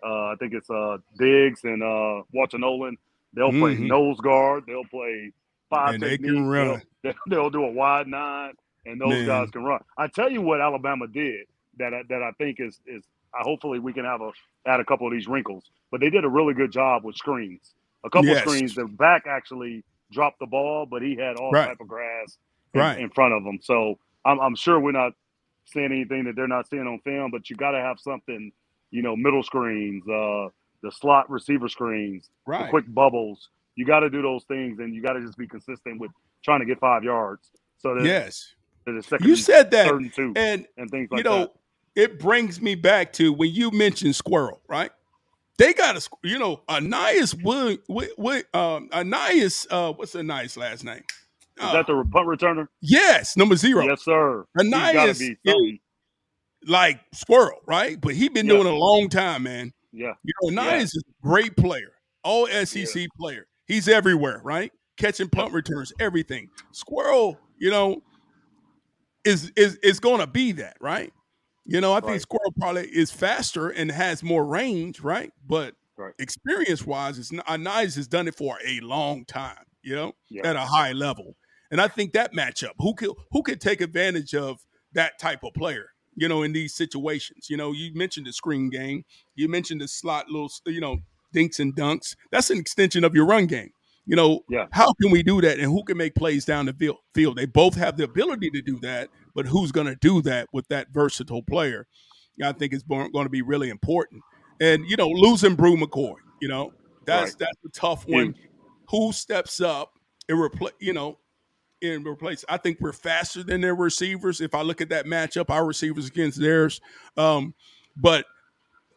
uh, 0.05 0.33
I 0.33 0.35
think 0.39 0.55
it's 0.55 0.71
uh, 0.71 0.99
Diggs 1.19 1.65
and 1.65 1.83
uh, 1.83 2.23
Walter 2.33 2.59
Nolen. 2.59 2.97
They'll 3.35 3.51
play 3.51 3.75
mm-hmm. 3.75 3.87
nose 3.87 4.19
guard. 4.21 4.65
They'll 4.67 4.85
play 4.85 5.33
five 5.69 5.95
and 5.95 6.03
technique. 6.03 6.23
They 6.23 6.29
can 6.29 6.47
run. 6.47 6.83
They'll, 7.03 7.15
they'll, 7.29 7.51
do 7.51 7.65
a 7.65 7.71
wide 7.71 8.09
nine, 8.09 8.55
and 8.85 9.01
those 9.01 9.11
Man. 9.11 9.27
guys 9.27 9.51
can 9.51 9.63
run. 9.63 9.81
I 9.97 10.09
tell 10.09 10.31
you 10.31 10.43
what, 10.43 10.61
Alabama 10.61 11.07
did 11.07 11.47
that 11.79 11.95
I, 11.95 12.03
that 12.09 12.23
I 12.23 12.33
think 12.39 12.59
is 12.59 12.81
is 12.87 13.05
hopefully 13.33 13.79
we 13.79 13.93
can 13.93 14.05
have 14.05 14.21
a 14.21 14.33
add 14.67 14.81
a 14.81 14.85
couple 14.85 15.07
of 15.07 15.13
these 15.13 15.29
wrinkles, 15.29 15.65
but 15.93 16.01
they 16.01 16.11
did 16.11 16.25
a 16.25 16.29
really 16.29 16.55
good 16.55 16.73
job 16.73 17.05
with 17.05 17.15
screens 17.17 17.75
a 18.05 18.11
couple 18.11 18.29
yes. 18.29 18.41
screens. 18.41 18.75
The 18.75 18.87
back 18.87 19.25
actually 19.29 19.85
dropped 20.11 20.39
the 20.39 20.47
ball, 20.47 20.87
but 20.87 21.03
he 21.03 21.17
had 21.17 21.37
all 21.37 21.51
right. 21.51 21.67
type 21.67 21.81
of 21.81 21.89
grass 21.89 22.39
in, 22.75 22.81
right. 22.81 22.99
in 22.99 23.11
front 23.11 23.35
of 23.35 23.43
him. 23.45 23.59
So 23.63 23.99
I'm, 24.25 24.41
I'm, 24.41 24.55
sure 24.55 24.79
we're 24.79 24.93
not 24.93 25.13
seeing 25.67 25.87
anything 25.87 26.25
that 26.25 26.37
they're 26.37 26.49
not 26.49 26.69
seeing 26.69 26.87
on 26.87 27.01
film. 27.01 27.31
But 27.31 27.51
you 27.51 27.57
got 27.57 27.73
to 27.73 27.81
have 27.81 27.99
something, 28.01 28.53
you 28.91 29.03
know, 29.03 29.17
middle 29.17 29.43
screens, 29.43 30.03
uh, 30.09 30.49
the 30.83 30.91
slot 30.93 31.29
receiver 31.31 31.69
screens, 31.69 32.31
right. 32.47 32.65
the 32.65 32.71
quick 32.71 32.85
bubbles. 32.89 33.49
You 33.75 33.87
got 33.87 34.01
to 34.01 34.11
do 34.11 34.23
those 34.23 34.45
things, 34.45 34.79
and 34.79 34.95
you 34.95 35.03
got 35.03 35.13
to 35.13 35.21
just 35.21 35.39
be 35.39 35.47
consistent 35.47 36.01
with 36.01 36.11
trying 36.45 36.61
to 36.61 36.67
get 36.67 36.81
five 36.81 37.05
yards. 37.05 37.51
So 37.79 37.95
that 37.95 38.05
yes, 38.05 38.55
that 38.85 39.21
you 39.23 39.37
said 39.37 39.71
that, 39.71 39.89
and, 39.89 40.13
two 40.13 40.33
and 40.35 40.67
and 40.77 40.91
things 40.91 41.09
like 41.11 41.19
you 41.19 41.25
know, 41.25 41.39
that. 41.41 41.53
it 41.95 42.19
brings 42.19 42.61
me 42.61 42.75
back 42.75 43.13
to 43.15 43.33
when 43.33 43.53
you 43.53 43.71
mentioned 43.71 44.17
squirrel, 44.17 44.61
right? 44.69 44.91
They 45.59 45.75
got 45.75 45.97
a, 45.97 46.09
you 46.23 46.39
know, 46.39 46.63
Ainias 46.69 47.35
Wood, 47.43 47.81
um, 48.55 48.89
Ainias, 48.91 49.67
uh, 49.71 49.93
what's 49.93 50.15
Ainias 50.15 50.57
last 50.57 50.85
name? 50.85 51.03
Is 51.61 51.73
that 51.73 51.89
the 51.89 52.05
punt 52.13 52.29
returner? 52.29 52.69
Yes, 52.81 53.37
number 53.37 53.57
zero. 53.57 53.85
Yes, 53.85 54.05
sir. 54.05 54.47
Ainias 54.57 55.21
is 55.21 55.79
like 56.67 57.01
squirrel, 57.13 57.59
right? 57.67 58.01
But 58.01 58.15
he 58.15 58.29
been 58.29 58.47
yeah. 58.47 58.55
doing 58.55 58.67
it 58.67 58.73
a 58.73 58.77
long 58.77 59.09
time, 59.09 59.45
man. 59.45 59.73
Yeah. 59.93 60.15
You 60.23 60.33
know, 60.51 60.63
Ainias 60.63 60.71
yeah. 60.71 60.83
is 60.83 61.05
a 61.09 61.27
great 61.27 61.57
player, 61.57 61.93
all 62.23 62.47
SEC 62.47 62.95
yeah. 62.95 63.07
player. 63.19 63.47
He's 63.67 63.89
everywhere, 63.89 64.41
right? 64.45 64.73
Catching 64.97 65.29
punt 65.29 65.53
returns, 65.53 65.93
everything. 66.01 66.51
Squirrel, 66.73 67.39
you 67.59 67.71
know, 67.71 68.03
is 69.25 69.53
is 69.57 69.77
is 69.83 70.01
going 70.01 70.21
to 70.21 70.27
be 70.27 70.53
that, 70.53 70.77
right? 70.81 71.13
You 71.65 71.81
know, 71.81 71.93
I 71.93 72.01
think 72.01 72.13
right. 72.13 72.21
Squirrel 72.21 72.53
probably 72.59 72.89
is 72.89 73.11
faster 73.11 73.69
and 73.69 73.91
has 73.91 74.23
more 74.23 74.45
range, 74.45 75.01
right? 75.01 75.31
But 75.47 75.75
right. 75.99 76.15
experience 76.19 76.87
wise, 76.87 77.19
it's 77.19 77.31
not, 77.31 77.45
uh, 77.47 77.59
has 77.59 78.09
done 78.09 78.27
it 78.27 78.35
for 78.35 78.57
a 78.67 78.81
long 78.81 79.27
time, 79.27 79.65
you 79.83 79.95
know, 79.95 80.15
yeah. 80.31 80.49
at 80.49 80.57
a 80.57 80.61
high 80.61 80.93
level. 80.93 81.37
And 81.71 81.81
I 81.81 81.89
think 81.89 82.15
that 82.15 82.33
matchup, 82.33 82.73
who 82.79 82.95
could 82.95 83.11
who 83.33 83.43
could 83.43 83.61
take 83.61 83.83
advantage 83.83 84.35
of 84.35 84.61
that 84.93 85.19
type 85.19 85.45
of 85.45 85.53
player, 85.53 85.91
you 86.19 86.29
know, 86.29 86.43
in 86.43 86.53
these 86.53 86.75
situations? 86.75 87.49
You 87.49 87.57
know, 87.57 87.73
you 87.73 87.95
mentioned 87.95 88.27
the 88.27 88.33
screen 88.33 88.71
game, 88.71 89.05
you 89.35 89.49
mentioned 89.49 89.81
the 89.81 89.89
slot 89.89 90.29
little, 90.29 90.51
you 90.67 90.81
know, 90.81 90.99
dinks 91.33 91.61
and 91.61 91.75
dunks. 91.75 92.17
That's 92.31 92.51
an 92.51 92.59
extension 92.59 93.05
of 93.05 93.15
your 93.15 93.27
run 93.27 93.47
game. 93.47 93.71
You 94.07 94.17
know, 94.17 94.41
yeah. 94.49 94.67
how 94.73 94.95
can 95.03 95.11
we 95.11 95.23
do 95.23 95.43
that? 95.43 95.59
And 95.59 95.71
who 95.71 95.85
can 95.85 95.99
make 95.99 96.15
plays 96.15 96.47
down 96.47 96.65
the 96.65 96.97
field? 97.15 97.37
They 97.37 97.45
both 97.45 97.75
have 97.75 97.99
the 97.99 98.05
ability 98.05 98.49
to 98.51 98.63
do 98.63 98.79
that, 98.81 99.11
but 99.35 99.47
who's 99.47 99.71
going 99.71 99.87
to 99.87 99.97
do 99.97 100.23
that 100.23 100.49
with 100.51 100.67
that 100.69 100.89
versatile 100.93 101.43
player? 101.43 101.87
I 102.43 102.53
think 102.53 102.73
is 102.73 102.85
going 102.85 103.13
to 103.13 103.29
be 103.29 103.43
really 103.43 103.69
important. 103.69 104.23
And 104.61 104.89
you 104.89 104.97
know, 104.97 105.09
losing 105.09 105.55
Bru 105.55 105.77
McCoy, 105.77 106.15
you 106.41 106.49
know, 106.49 106.73
that's 107.05 107.33
right. 107.33 107.39
that's 107.41 107.65
a 107.67 107.81
tough 107.81 108.07
one. 108.09 108.35
Yeah. 108.39 108.47
Who 108.91 109.13
steps 109.13 109.61
up 109.61 109.93
and 110.29 110.41
replace? 110.41 110.75
You 110.81 110.93
know, 110.93 111.19
and 111.83 112.07
replace. 112.07 112.45
I 112.49 112.57
think 112.57 112.79
we're 112.81 112.93
faster 112.93 113.43
than 113.43 113.61
their 113.61 113.75
receivers. 113.75 114.41
If 114.41 114.55
I 114.55 114.63
look 114.63 114.81
at 114.81 114.89
that 114.91 115.07
matchup, 115.07 115.51
our 115.51 115.67
receivers 115.67 116.07
against 116.07 116.41
theirs, 116.41 116.81
um, 117.17 117.55
but 117.97 118.27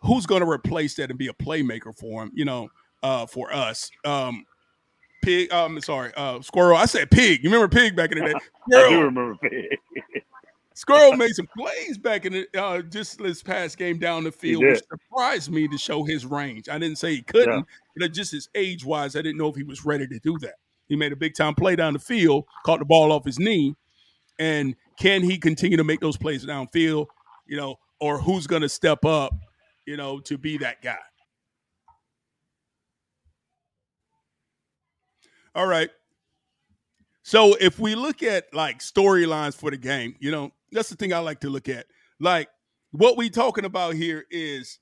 who's 0.02 0.26
going 0.26 0.42
to 0.42 0.50
replace 0.50 0.96
that 0.96 1.10
and 1.10 1.20
be 1.20 1.28
a 1.28 1.34
playmaker 1.34 1.96
for 1.96 2.24
him? 2.24 2.32
You 2.34 2.46
know, 2.46 2.70
uh, 3.04 3.26
for 3.26 3.54
us. 3.54 3.90
Um, 4.06 4.46
Pig. 5.22 5.52
Um, 5.54 5.80
sorry, 5.82 6.12
uh, 6.16 6.42
Squirrel. 6.42 6.78
I 6.78 6.86
said 6.86 7.12
Pig. 7.12 7.44
You 7.44 7.50
remember 7.50 7.68
Pig 7.68 7.96
back 7.96 8.12
in 8.12 8.20
the 8.20 8.26
day? 8.26 8.34
Squirrel. 8.70 8.86
I 8.86 8.90
do 8.90 9.02
remember 9.04 9.36
Pig. 9.36 9.80
Squirrel 10.74 11.16
made 11.16 11.36
some 11.36 11.48
plays 11.56 11.98
back 11.98 12.26
in 12.26 12.34
the 12.34 12.48
uh, 12.60 12.82
just 12.82 13.20
this 13.20 13.44
past 13.44 13.78
game 13.78 14.00
down 14.00 14.24
the 14.24 14.32
field, 14.32 14.64
which 14.64 14.82
surprised 14.90 15.52
me 15.52 15.68
to 15.68 15.78
show 15.78 16.04
his 16.04 16.26
range. 16.26 16.70
I 16.70 16.80
didn't 16.80 16.98
say 16.98 17.16
he 17.16 17.22
couldn't, 17.22 17.54
yeah. 17.54 17.62
but 17.98 18.14
just 18.14 18.32
his 18.32 18.50
age 18.56 18.84
wise, 18.84 19.16
I 19.16 19.22
didn't 19.22 19.38
know 19.38 19.48
if 19.48 19.56
he 19.56 19.64
was 19.64 19.86
ready 19.86 20.08
to 20.08 20.20
do 20.20 20.40
that. 20.40 20.56
He 20.92 20.98
made 20.98 21.14
a 21.14 21.16
big 21.16 21.36
time 21.36 21.56
play 21.56 21.78
down 21.78 21.94
the 21.94 22.00
field, 22.00 22.44
caught 22.66 22.80
the 22.80 22.86
ball 22.86 23.14
off 23.14 23.24
his 23.24 23.40
knee, 23.40 23.78
and 24.38 24.76
can 25.00 25.24
he 25.24 25.38
continue 25.38 25.78
to 25.78 25.86
make 25.86 26.02
those 26.02 26.18
plays 26.18 26.46
downfield? 26.46 27.06
You 27.48 27.56
know, 27.56 27.78
or 28.02 28.20
who's 28.20 28.46
going 28.46 28.64
to 28.64 28.68
step 28.68 29.06
up? 29.06 29.34
You 29.88 29.96
know, 29.96 30.20
to 30.20 30.38
be 30.38 30.58
that 30.58 30.82
guy. 30.82 30.98
All 35.56 35.66
right. 35.66 35.90
So 37.24 37.56
if 37.62 37.80
we 37.80 37.96
look 37.96 38.22
at 38.22 38.54
like 38.54 38.80
storylines 38.80 39.56
for 39.56 39.72
the 39.72 39.78
game, 39.78 40.16
you 40.20 40.30
know, 40.30 40.52
that's 40.74 40.90
the 40.90 40.98
thing 40.98 41.14
I 41.14 41.20
like 41.20 41.40
to 41.40 41.50
look 41.50 41.70
at. 41.70 41.86
Like 42.20 42.50
what 42.92 43.16
we 43.16 43.30
talking 43.30 43.64
about 43.64 43.94
here 43.94 44.26
is 44.30 44.80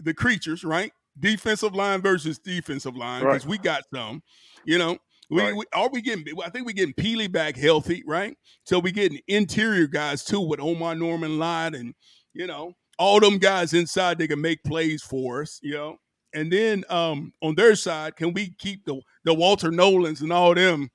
the 0.00 0.14
creatures, 0.14 0.64
right? 0.64 0.90
Defensive 1.16 1.76
line 1.76 2.00
versus 2.02 2.40
defensive 2.40 2.96
line 2.96 3.20
because 3.20 3.44
right. 3.44 3.50
we 3.50 3.58
got 3.58 3.84
some, 3.94 4.24
you 4.64 4.78
know. 4.78 4.98
We, 5.30 5.42
right. 5.42 5.54
we, 5.54 5.64
are 5.74 5.90
we 5.90 6.00
getting? 6.00 6.24
I 6.42 6.48
think 6.48 6.66
we 6.66 6.72
getting 6.72 6.94
Peely 6.94 7.30
back 7.30 7.56
healthy, 7.56 8.02
right? 8.06 8.36
So 8.64 8.78
we 8.78 8.92
getting 8.92 9.20
interior 9.28 9.86
guys 9.86 10.24
too 10.24 10.40
with 10.40 10.60
Omarr 10.60 10.98
Norman 10.98 11.38
Lott 11.38 11.74
and 11.74 11.94
you 12.32 12.46
know 12.46 12.74
all 12.98 13.20
them 13.20 13.38
guys 13.38 13.72
inside 13.72 14.18
they 14.18 14.26
can 14.26 14.40
make 14.40 14.62
plays 14.64 15.02
for 15.02 15.42
us, 15.42 15.60
you 15.62 15.74
know. 15.74 15.96
And 16.34 16.52
then 16.52 16.84
um, 16.90 17.32
on 17.42 17.54
their 17.54 17.74
side, 17.74 18.16
can 18.16 18.32
we 18.32 18.54
keep 18.58 18.84
the 18.84 19.00
the 19.24 19.34
Walter 19.34 19.70
Nolens 19.70 20.20
and 20.20 20.32
all 20.32 20.54
them 20.54 20.90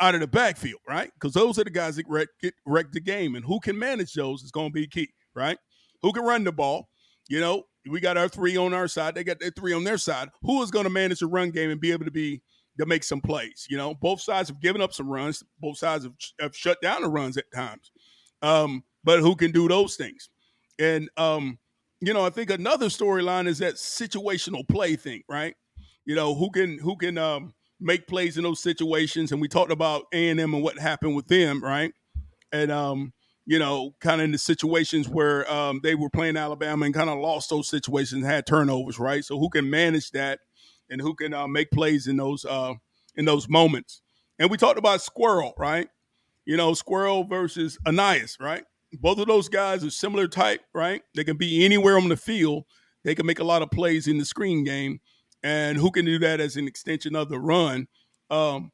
out 0.00 0.14
of 0.14 0.20
the 0.20 0.26
backfield, 0.26 0.80
right? 0.86 1.10
Because 1.14 1.34
those 1.34 1.58
are 1.58 1.64
the 1.64 1.70
guys 1.70 1.96
that 1.96 2.06
wreck, 2.08 2.28
get, 2.40 2.54
wreck 2.66 2.92
the 2.92 3.00
game, 3.00 3.34
and 3.34 3.44
who 3.44 3.60
can 3.60 3.78
manage 3.78 4.14
those 4.14 4.42
is 4.42 4.50
going 4.50 4.68
to 4.68 4.72
be 4.72 4.86
key, 4.86 5.08
right? 5.34 5.58
Who 6.02 6.12
can 6.12 6.24
run 6.24 6.44
the 6.44 6.52
ball? 6.52 6.88
You 7.28 7.40
know, 7.40 7.64
we 7.88 8.00
got 8.00 8.16
our 8.16 8.28
three 8.28 8.56
on 8.56 8.74
our 8.74 8.88
side; 8.88 9.14
they 9.14 9.24
got 9.24 9.40
their 9.40 9.50
three 9.50 9.72
on 9.72 9.84
their 9.84 9.98
side. 9.98 10.28
Who 10.42 10.62
is 10.62 10.70
going 10.70 10.84
to 10.84 10.90
manage 10.90 11.20
the 11.20 11.26
run 11.26 11.50
game 11.50 11.70
and 11.70 11.80
be 11.80 11.92
able 11.92 12.04
to 12.04 12.10
be 12.10 12.42
to 12.78 12.86
make 12.86 13.04
some 13.04 13.20
plays? 13.20 13.66
You 13.68 13.76
know, 13.76 13.94
both 13.94 14.20
sides 14.20 14.48
have 14.48 14.60
given 14.60 14.82
up 14.82 14.92
some 14.92 15.08
runs. 15.08 15.42
Both 15.60 15.78
sides 15.78 16.04
have, 16.04 16.14
have 16.40 16.56
shut 16.56 16.80
down 16.80 17.02
the 17.02 17.08
runs 17.08 17.36
at 17.36 17.50
times. 17.52 17.90
Um, 18.42 18.84
but 19.04 19.20
who 19.20 19.36
can 19.36 19.52
do 19.52 19.68
those 19.68 19.96
things? 19.96 20.28
And 20.78 21.08
um, 21.16 21.58
you 22.00 22.12
know, 22.12 22.24
I 22.24 22.30
think 22.30 22.50
another 22.50 22.86
storyline 22.86 23.48
is 23.48 23.58
that 23.58 23.74
situational 23.74 24.66
play 24.68 24.96
thing, 24.96 25.22
right? 25.28 25.54
You 26.04 26.14
know, 26.14 26.34
who 26.34 26.50
can 26.50 26.78
who 26.78 26.96
can 26.96 27.18
um, 27.18 27.54
make 27.80 28.06
plays 28.06 28.36
in 28.36 28.44
those 28.44 28.60
situations? 28.60 29.32
And 29.32 29.40
we 29.40 29.48
talked 29.48 29.72
about 29.72 30.04
A 30.12 30.30
and 30.30 30.38
M 30.40 30.54
and 30.54 30.62
what 30.62 30.78
happened 30.78 31.16
with 31.16 31.26
them, 31.26 31.62
right? 31.62 31.92
And 32.52 32.70
um, 32.70 33.12
you 33.46 33.58
know, 33.58 33.94
kind 34.00 34.20
of 34.20 34.26
in 34.26 34.32
the 34.32 34.38
situations 34.38 35.08
where 35.08 35.50
um, 35.50 35.80
they 35.82 35.94
were 35.94 36.10
playing 36.10 36.36
Alabama 36.36 36.84
and 36.84 36.94
kind 36.94 37.10
of 37.10 37.18
lost 37.18 37.50
those 37.50 37.68
situations, 37.68 38.24
had 38.24 38.46
turnovers, 38.46 38.98
right? 38.98 39.24
So 39.24 39.38
who 39.38 39.48
can 39.48 39.70
manage 39.70 40.10
that, 40.10 40.40
and 40.90 41.00
who 41.00 41.14
can 41.14 41.34
uh, 41.34 41.46
make 41.46 41.70
plays 41.70 42.06
in 42.06 42.16
those 42.16 42.44
uh, 42.44 42.74
in 43.16 43.24
those 43.24 43.48
moments? 43.48 44.02
And 44.38 44.50
we 44.50 44.56
talked 44.56 44.78
about 44.78 45.02
Squirrel, 45.02 45.54
right? 45.58 45.88
You 46.44 46.56
know, 46.56 46.74
Squirrel 46.74 47.24
versus 47.24 47.78
Ainias, 47.86 48.40
right? 48.40 48.64
both 48.94 49.18
of 49.18 49.26
those 49.26 49.48
guys 49.48 49.84
are 49.84 49.90
similar 49.90 50.28
type, 50.28 50.62
right? 50.72 51.02
They 51.14 51.24
can 51.24 51.36
be 51.36 51.64
anywhere 51.64 51.96
on 51.96 52.08
the 52.08 52.16
field. 52.16 52.64
They 53.04 53.14
can 53.14 53.26
make 53.26 53.38
a 53.38 53.44
lot 53.44 53.62
of 53.62 53.70
plays 53.70 54.08
in 54.08 54.18
the 54.18 54.24
screen 54.24 54.64
game, 54.64 55.00
and 55.42 55.78
who 55.78 55.90
can 55.90 56.04
do 56.04 56.18
that 56.20 56.40
as 56.40 56.56
an 56.56 56.66
extension 56.66 57.14
of 57.14 57.28
the 57.28 57.38
run? 57.38 57.86
Um, 58.30 58.72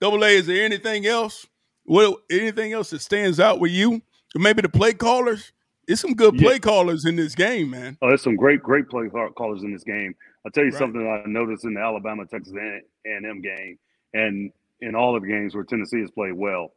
Double 0.00 0.24
A, 0.24 0.28
is 0.28 0.46
there 0.46 0.64
anything 0.64 1.06
else? 1.06 1.46
What 1.84 2.20
anything 2.30 2.72
else 2.72 2.90
that 2.90 3.00
stands 3.00 3.40
out 3.40 3.60
with 3.60 3.72
you? 3.72 4.02
Or 4.34 4.40
maybe 4.40 4.62
the 4.62 4.68
play 4.68 4.92
callers. 4.92 5.52
It's 5.86 6.00
some 6.00 6.14
good 6.14 6.36
play 6.38 6.54
yeah. 6.54 6.58
callers 6.58 7.04
in 7.04 7.16
this 7.16 7.34
game, 7.34 7.70
man. 7.70 7.98
Oh, 8.00 8.08
there's 8.08 8.22
some 8.22 8.36
great, 8.36 8.62
great 8.62 8.88
play 8.88 9.08
callers 9.08 9.62
in 9.62 9.72
this 9.72 9.84
game. 9.84 10.14
I'll 10.44 10.52
tell 10.52 10.64
you 10.64 10.70
right. 10.70 10.78
something 10.78 11.06
I 11.06 11.28
noticed 11.28 11.64
in 11.64 11.74
the 11.74 11.80
Alabama 11.80 12.26
Texas 12.26 12.54
A&M 12.54 13.42
game, 13.42 13.78
and 14.12 14.50
in 14.80 14.94
all 14.94 15.16
of 15.16 15.22
the 15.22 15.28
games 15.28 15.54
where 15.54 15.64
Tennessee 15.64 16.00
has 16.00 16.10
played 16.10 16.34
well. 16.34 16.72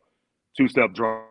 Two 0.55 0.67
step 0.67 0.93
drop 0.93 1.29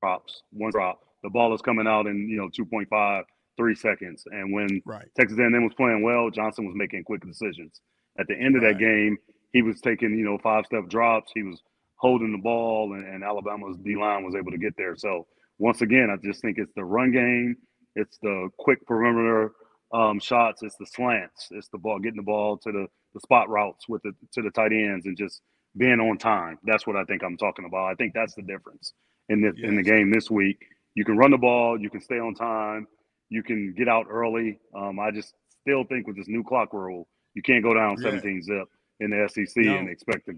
drops, 0.00 0.42
one 0.52 0.70
drop. 0.70 1.00
The 1.22 1.30
ball 1.30 1.54
is 1.54 1.62
coming 1.62 1.86
out 1.86 2.06
in 2.06 2.28
you 2.28 2.36
know 2.36 2.48
2.5, 2.48 3.22
three 3.56 3.74
seconds. 3.74 4.24
And 4.30 4.52
when 4.52 4.82
right. 4.84 5.06
Texas 5.18 5.38
A&M 5.38 5.64
was 5.64 5.74
playing 5.74 6.02
well, 6.02 6.30
Johnson 6.30 6.66
was 6.66 6.74
making 6.76 7.04
quick 7.04 7.24
decisions. 7.24 7.80
At 8.18 8.26
the 8.28 8.34
end 8.34 8.56
of 8.56 8.62
right. 8.62 8.74
that 8.74 8.78
game, 8.78 9.16
he 9.52 9.62
was 9.62 9.80
taking 9.80 10.16
you 10.18 10.24
know 10.24 10.38
five 10.42 10.66
step 10.66 10.88
drops. 10.88 11.32
He 11.34 11.42
was 11.42 11.62
holding 11.96 12.32
the 12.32 12.38
ball, 12.38 12.94
and, 12.94 13.06
and 13.06 13.24
Alabama's 13.24 13.76
D 13.78 13.96
line 13.96 14.24
was 14.24 14.34
able 14.34 14.50
to 14.50 14.58
get 14.58 14.76
there. 14.76 14.96
So 14.96 15.26
once 15.58 15.82
again, 15.82 16.10
I 16.10 16.16
just 16.24 16.42
think 16.42 16.58
it's 16.58 16.72
the 16.74 16.84
run 16.84 17.12
game, 17.12 17.56
it's 17.94 18.18
the 18.22 18.48
quick 18.58 18.84
perimeter 18.86 19.52
um, 19.92 20.18
shots, 20.18 20.62
it's 20.62 20.76
the 20.76 20.86
slants, 20.86 21.48
it's 21.50 21.68
the 21.68 21.78
ball 21.78 21.98
getting 21.98 22.16
the 22.16 22.22
ball 22.22 22.58
to 22.58 22.72
the, 22.72 22.86
the 23.14 23.20
spot 23.20 23.48
routes 23.48 23.88
with 23.88 24.02
the 24.02 24.12
to 24.32 24.42
the 24.42 24.50
tight 24.50 24.72
ends, 24.72 25.06
and 25.06 25.16
just 25.16 25.40
being 25.76 26.00
on 26.00 26.18
time. 26.18 26.58
That's 26.64 26.86
what 26.86 26.96
I 26.96 27.04
think 27.04 27.22
I'm 27.22 27.36
talking 27.36 27.64
about. 27.64 27.90
I 27.90 27.94
think 27.94 28.14
that's 28.14 28.34
the 28.34 28.42
difference 28.42 28.92
in 29.28 29.40
this 29.40 29.54
yes. 29.56 29.68
in 29.68 29.76
the 29.76 29.82
game 29.82 30.10
this 30.10 30.30
week. 30.30 30.58
You 30.94 31.04
can 31.04 31.16
run 31.16 31.30
the 31.30 31.38
ball, 31.38 31.80
you 31.80 31.90
can 31.90 32.00
stay 32.00 32.18
on 32.18 32.34
time, 32.34 32.86
you 33.28 33.42
can 33.42 33.74
get 33.76 33.88
out 33.88 34.06
early. 34.10 34.58
Um, 34.74 34.98
I 34.98 35.10
just 35.10 35.34
still 35.62 35.84
think 35.84 36.06
with 36.06 36.16
this 36.16 36.28
new 36.28 36.44
clock 36.44 36.72
rule, 36.72 37.08
you 37.34 37.42
can't 37.42 37.62
go 37.62 37.74
down 37.74 37.96
17 37.98 38.34
yeah. 38.34 38.42
zip 38.42 38.68
in 39.00 39.10
the 39.10 39.28
SEC 39.28 39.64
no. 39.64 39.76
and 39.76 39.88
expect 39.88 40.26
to, 40.26 40.34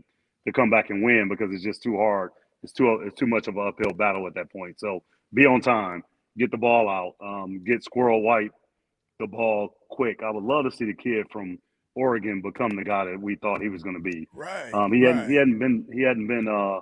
to 0.46 0.52
come 0.52 0.70
back 0.70 0.90
and 0.90 1.02
win 1.02 1.28
because 1.28 1.52
it's 1.52 1.64
just 1.64 1.82
too 1.82 1.96
hard. 1.96 2.30
It's 2.62 2.72
too 2.72 3.00
it's 3.04 3.18
too 3.18 3.26
much 3.26 3.48
of 3.48 3.56
an 3.56 3.68
uphill 3.68 3.92
battle 3.92 4.26
at 4.26 4.34
that 4.34 4.50
point. 4.50 4.80
So 4.80 5.02
be 5.32 5.46
on 5.46 5.60
time, 5.60 6.02
get 6.36 6.50
the 6.50 6.56
ball 6.56 6.88
out, 6.88 7.14
um, 7.24 7.62
get 7.64 7.84
Squirrel 7.84 8.22
White 8.22 8.50
the 9.18 9.26
ball 9.26 9.76
quick. 9.88 10.20
I 10.22 10.30
would 10.30 10.44
love 10.44 10.64
to 10.64 10.70
see 10.70 10.84
the 10.84 10.94
kid 10.94 11.26
from 11.30 11.58
Oregon 11.94 12.42
become 12.42 12.70
the 12.76 12.84
guy 12.84 13.06
that 13.06 13.20
we 13.20 13.36
thought 13.36 13.62
he 13.62 13.68
was 13.68 13.82
going 13.82 13.96
to 13.96 14.02
be. 14.02 14.28
Right. 14.34 14.72
Um, 14.72 14.92
he 14.92 15.04
right. 15.04 15.14
hadn't 15.14 15.30
he 15.30 15.36
hadn't 15.36 15.58
been 15.58 15.86
he 15.92 16.02
hadn't 16.02 16.26
been 16.26 16.48
uh 16.48 16.80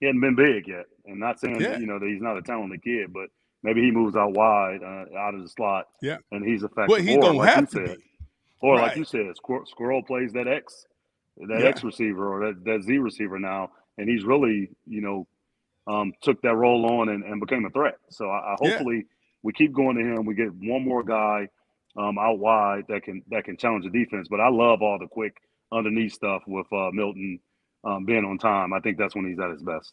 he 0.00 0.06
hadn't 0.06 0.20
been 0.20 0.34
big 0.34 0.68
yet. 0.68 0.86
And 1.04 1.20
not 1.20 1.38
saying 1.40 1.60
yeah. 1.60 1.78
you 1.78 1.86
know 1.86 1.98
that 1.98 2.08
he's 2.08 2.22
not 2.22 2.36
a 2.36 2.42
talented 2.42 2.82
kid, 2.82 3.12
but 3.12 3.28
maybe 3.62 3.82
he 3.82 3.90
moves 3.90 4.16
out 4.16 4.32
wide, 4.32 4.80
uh, 4.82 5.16
out 5.18 5.34
of 5.34 5.42
the 5.42 5.48
slot. 5.48 5.86
Yeah, 6.00 6.18
and 6.32 6.44
he's 6.44 6.62
effective. 6.62 6.88
Well, 6.88 7.00
he's 7.00 7.16
gonna 7.18 7.38
like 7.38 7.54
have 7.54 7.70
to 7.70 7.86
said. 7.86 7.96
be. 7.98 8.02
Or 8.60 8.76
right. 8.76 8.88
like 8.88 8.96
you 8.96 9.04
said, 9.04 9.32
Squirrel 9.36 10.02
plays 10.02 10.32
that 10.32 10.48
X, 10.48 10.86
that 11.36 11.60
yeah. 11.60 11.66
X 11.66 11.84
receiver 11.84 12.26
or 12.26 12.46
that, 12.46 12.64
that 12.64 12.82
Z 12.82 12.96
receiver 12.98 13.38
now, 13.38 13.70
and 13.98 14.08
he's 14.08 14.24
really, 14.24 14.70
you 14.86 15.00
know, 15.00 15.26
um, 15.86 16.12
took 16.22 16.40
that 16.42 16.54
role 16.54 17.00
on 17.00 17.08
and, 17.08 17.24
and 17.24 17.40
became 17.40 17.64
a 17.64 17.70
threat. 17.70 17.98
So 18.10 18.28
I, 18.28 18.54
I 18.54 18.56
hopefully 18.58 18.96
yeah. 18.96 19.02
we 19.42 19.52
keep 19.52 19.72
going 19.72 19.96
to 19.96 20.02
him. 20.02 20.26
We 20.26 20.34
get 20.34 20.52
one 20.52 20.84
more 20.84 21.02
guy 21.02 21.48
um, 21.96 22.18
out 22.18 22.38
wide 22.38 22.84
that 22.88 23.04
can 23.04 23.22
that 23.30 23.44
can 23.44 23.56
challenge 23.56 23.84
the 23.84 23.90
defense. 23.90 24.28
But 24.28 24.40
I 24.40 24.48
love 24.48 24.82
all 24.82 24.98
the 24.98 25.06
quick 25.06 25.36
underneath 25.72 26.12
stuff 26.12 26.42
with 26.46 26.66
uh, 26.72 26.90
Milton 26.92 27.40
um, 27.84 28.04
being 28.04 28.24
on 28.24 28.38
time. 28.38 28.72
I 28.72 28.80
think 28.80 28.98
that's 28.98 29.14
when 29.14 29.28
he's 29.28 29.38
at 29.38 29.50
his 29.50 29.62
best. 29.62 29.92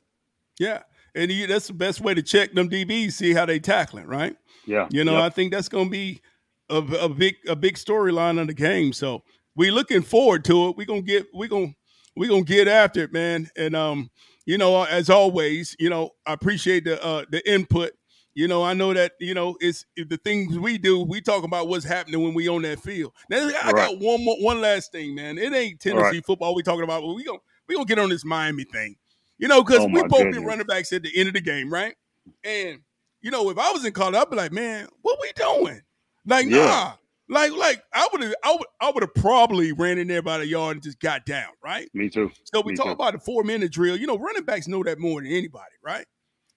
Yeah, 0.60 0.82
and 1.16 1.32
he, 1.32 1.46
that's 1.46 1.68
the 1.68 1.74
best 1.74 2.02
way 2.02 2.14
to 2.14 2.22
check 2.22 2.54
them 2.54 2.70
DBs, 2.70 3.14
see 3.14 3.34
how 3.34 3.46
they 3.46 3.60
tackling, 3.60 4.06
right? 4.06 4.36
Yeah, 4.66 4.88
you 4.92 5.04
know, 5.04 5.14
yep. 5.14 5.24
I 5.24 5.30
think 5.30 5.52
that's 5.52 5.70
going 5.70 5.86
to 5.86 5.92
be 5.92 6.22
a, 6.70 6.78
a 6.78 7.10
big 7.10 7.36
a 7.48 7.56
big 7.56 7.76
storyline 7.76 8.40
of 8.40 8.48
the 8.48 8.54
game. 8.54 8.94
So 8.94 9.24
we 9.56 9.72
looking 9.72 10.02
forward 10.02 10.44
to 10.46 10.70
it. 10.70 10.78
We're 10.78 10.86
gonna 10.86 11.02
get 11.02 11.28
we're 11.34 11.50
gonna 11.50 11.76
we 12.16 12.28
gonna 12.28 12.44
get 12.44 12.68
after 12.68 13.04
it, 13.04 13.14
man. 13.14 13.50
And 13.56 13.76
um, 13.76 14.10
you 14.46 14.58
know, 14.58 14.84
as 14.84 15.10
always, 15.10 15.76
you 15.80 15.90
know, 15.90 16.12
I 16.26 16.34
appreciate 16.34 16.86
the 16.86 17.04
uh 17.04 17.26
the 17.30 17.48
input. 17.50 17.92
You 18.36 18.48
know, 18.48 18.64
I 18.64 18.74
know 18.74 18.94
that 18.94 19.14
you 19.20 19.34
know 19.34 19.56
it's 19.60 19.86
the 19.96 20.20
things 20.24 20.58
we 20.58 20.78
do. 20.78 21.04
We 21.04 21.22
talk 21.22 21.44
about 21.44 21.68
what's 21.68 21.86
happening 21.86 22.22
when 22.24 22.34
we 22.34 22.48
on 22.48 22.64
that 22.64 22.80
field. 22.80 23.14
Now, 23.30 23.48
I 23.48 23.72
right. 23.72 23.76
got 23.76 24.00
one 24.00 24.24
more, 24.24 24.38
one 24.40 24.60
last 24.60 24.92
thing, 24.92 25.16
man. 25.16 25.38
It 25.38 25.54
ain't 25.54 25.80
Tennessee 25.80 26.02
right. 26.02 26.26
football 26.26 26.56
we 26.56 26.64
talking 26.64 26.84
about, 26.84 27.02
but 27.02 27.14
we 27.14 27.24
gonna 27.24 27.40
we 27.68 27.76
gonna 27.76 27.86
get 27.86 28.00
on 28.00 28.10
this 28.10 28.26
Miami 28.26 28.64
thing. 28.64 28.96
You 29.38 29.48
know, 29.48 29.64
because 29.64 29.80
oh 29.80 29.88
we 29.88 30.02
both 30.02 30.12
goodness. 30.12 30.38
been 30.38 30.46
running 30.46 30.66
backs 30.66 30.94
at 30.94 31.04
the 31.04 31.12
end 31.16 31.28
of 31.28 31.34
the 31.34 31.42
game, 31.42 31.72
right? 31.72 31.96
And 32.44 32.80
you 33.22 33.32
know, 33.32 33.50
if 33.50 33.58
I 33.58 33.72
was 33.72 33.86
in 33.86 33.94
college, 33.94 34.16
I'd 34.16 34.30
be 34.30 34.36
like, 34.36 34.52
man, 34.52 34.88
what 35.02 35.20
we 35.22 35.32
doing? 35.36 35.82
Like, 36.26 36.48
yeah. 36.48 36.66
nah. 36.66 36.94
Like, 37.34 37.52
like 37.54 37.84
I 37.94 38.08
would 38.12 38.22
have, 38.22 38.34
I 38.44 38.52
would, 38.52 38.68
I 38.80 38.92
would 38.92 39.04
have 39.04 39.14
probably 39.16 39.72
ran 39.72 39.98
in 39.98 40.08
there 40.08 40.22
by 40.22 40.38
the 40.38 40.48
yard 40.48 40.78
and 40.78 40.84
just 40.84 41.00
got 41.00 41.26
down, 41.26 41.50
right? 41.64 41.90
Me 41.94 42.10
too. 42.10 42.32
So 42.44 42.62
we 42.62 42.74
Me 42.74 42.78
talk 42.78 42.86
too. 42.86 42.92
about 42.92 43.14
the 43.14 43.20
four 43.20 43.44
minute 43.44 43.72
drill. 43.72 43.98
You 43.98 44.08
know, 44.08 44.18
running 44.18 44.44
backs 44.44 44.68
know 44.68 44.84
that 44.84 45.00
more 45.00 45.22
than 45.22 45.32
anybody, 45.32 45.74
right? 45.84 46.06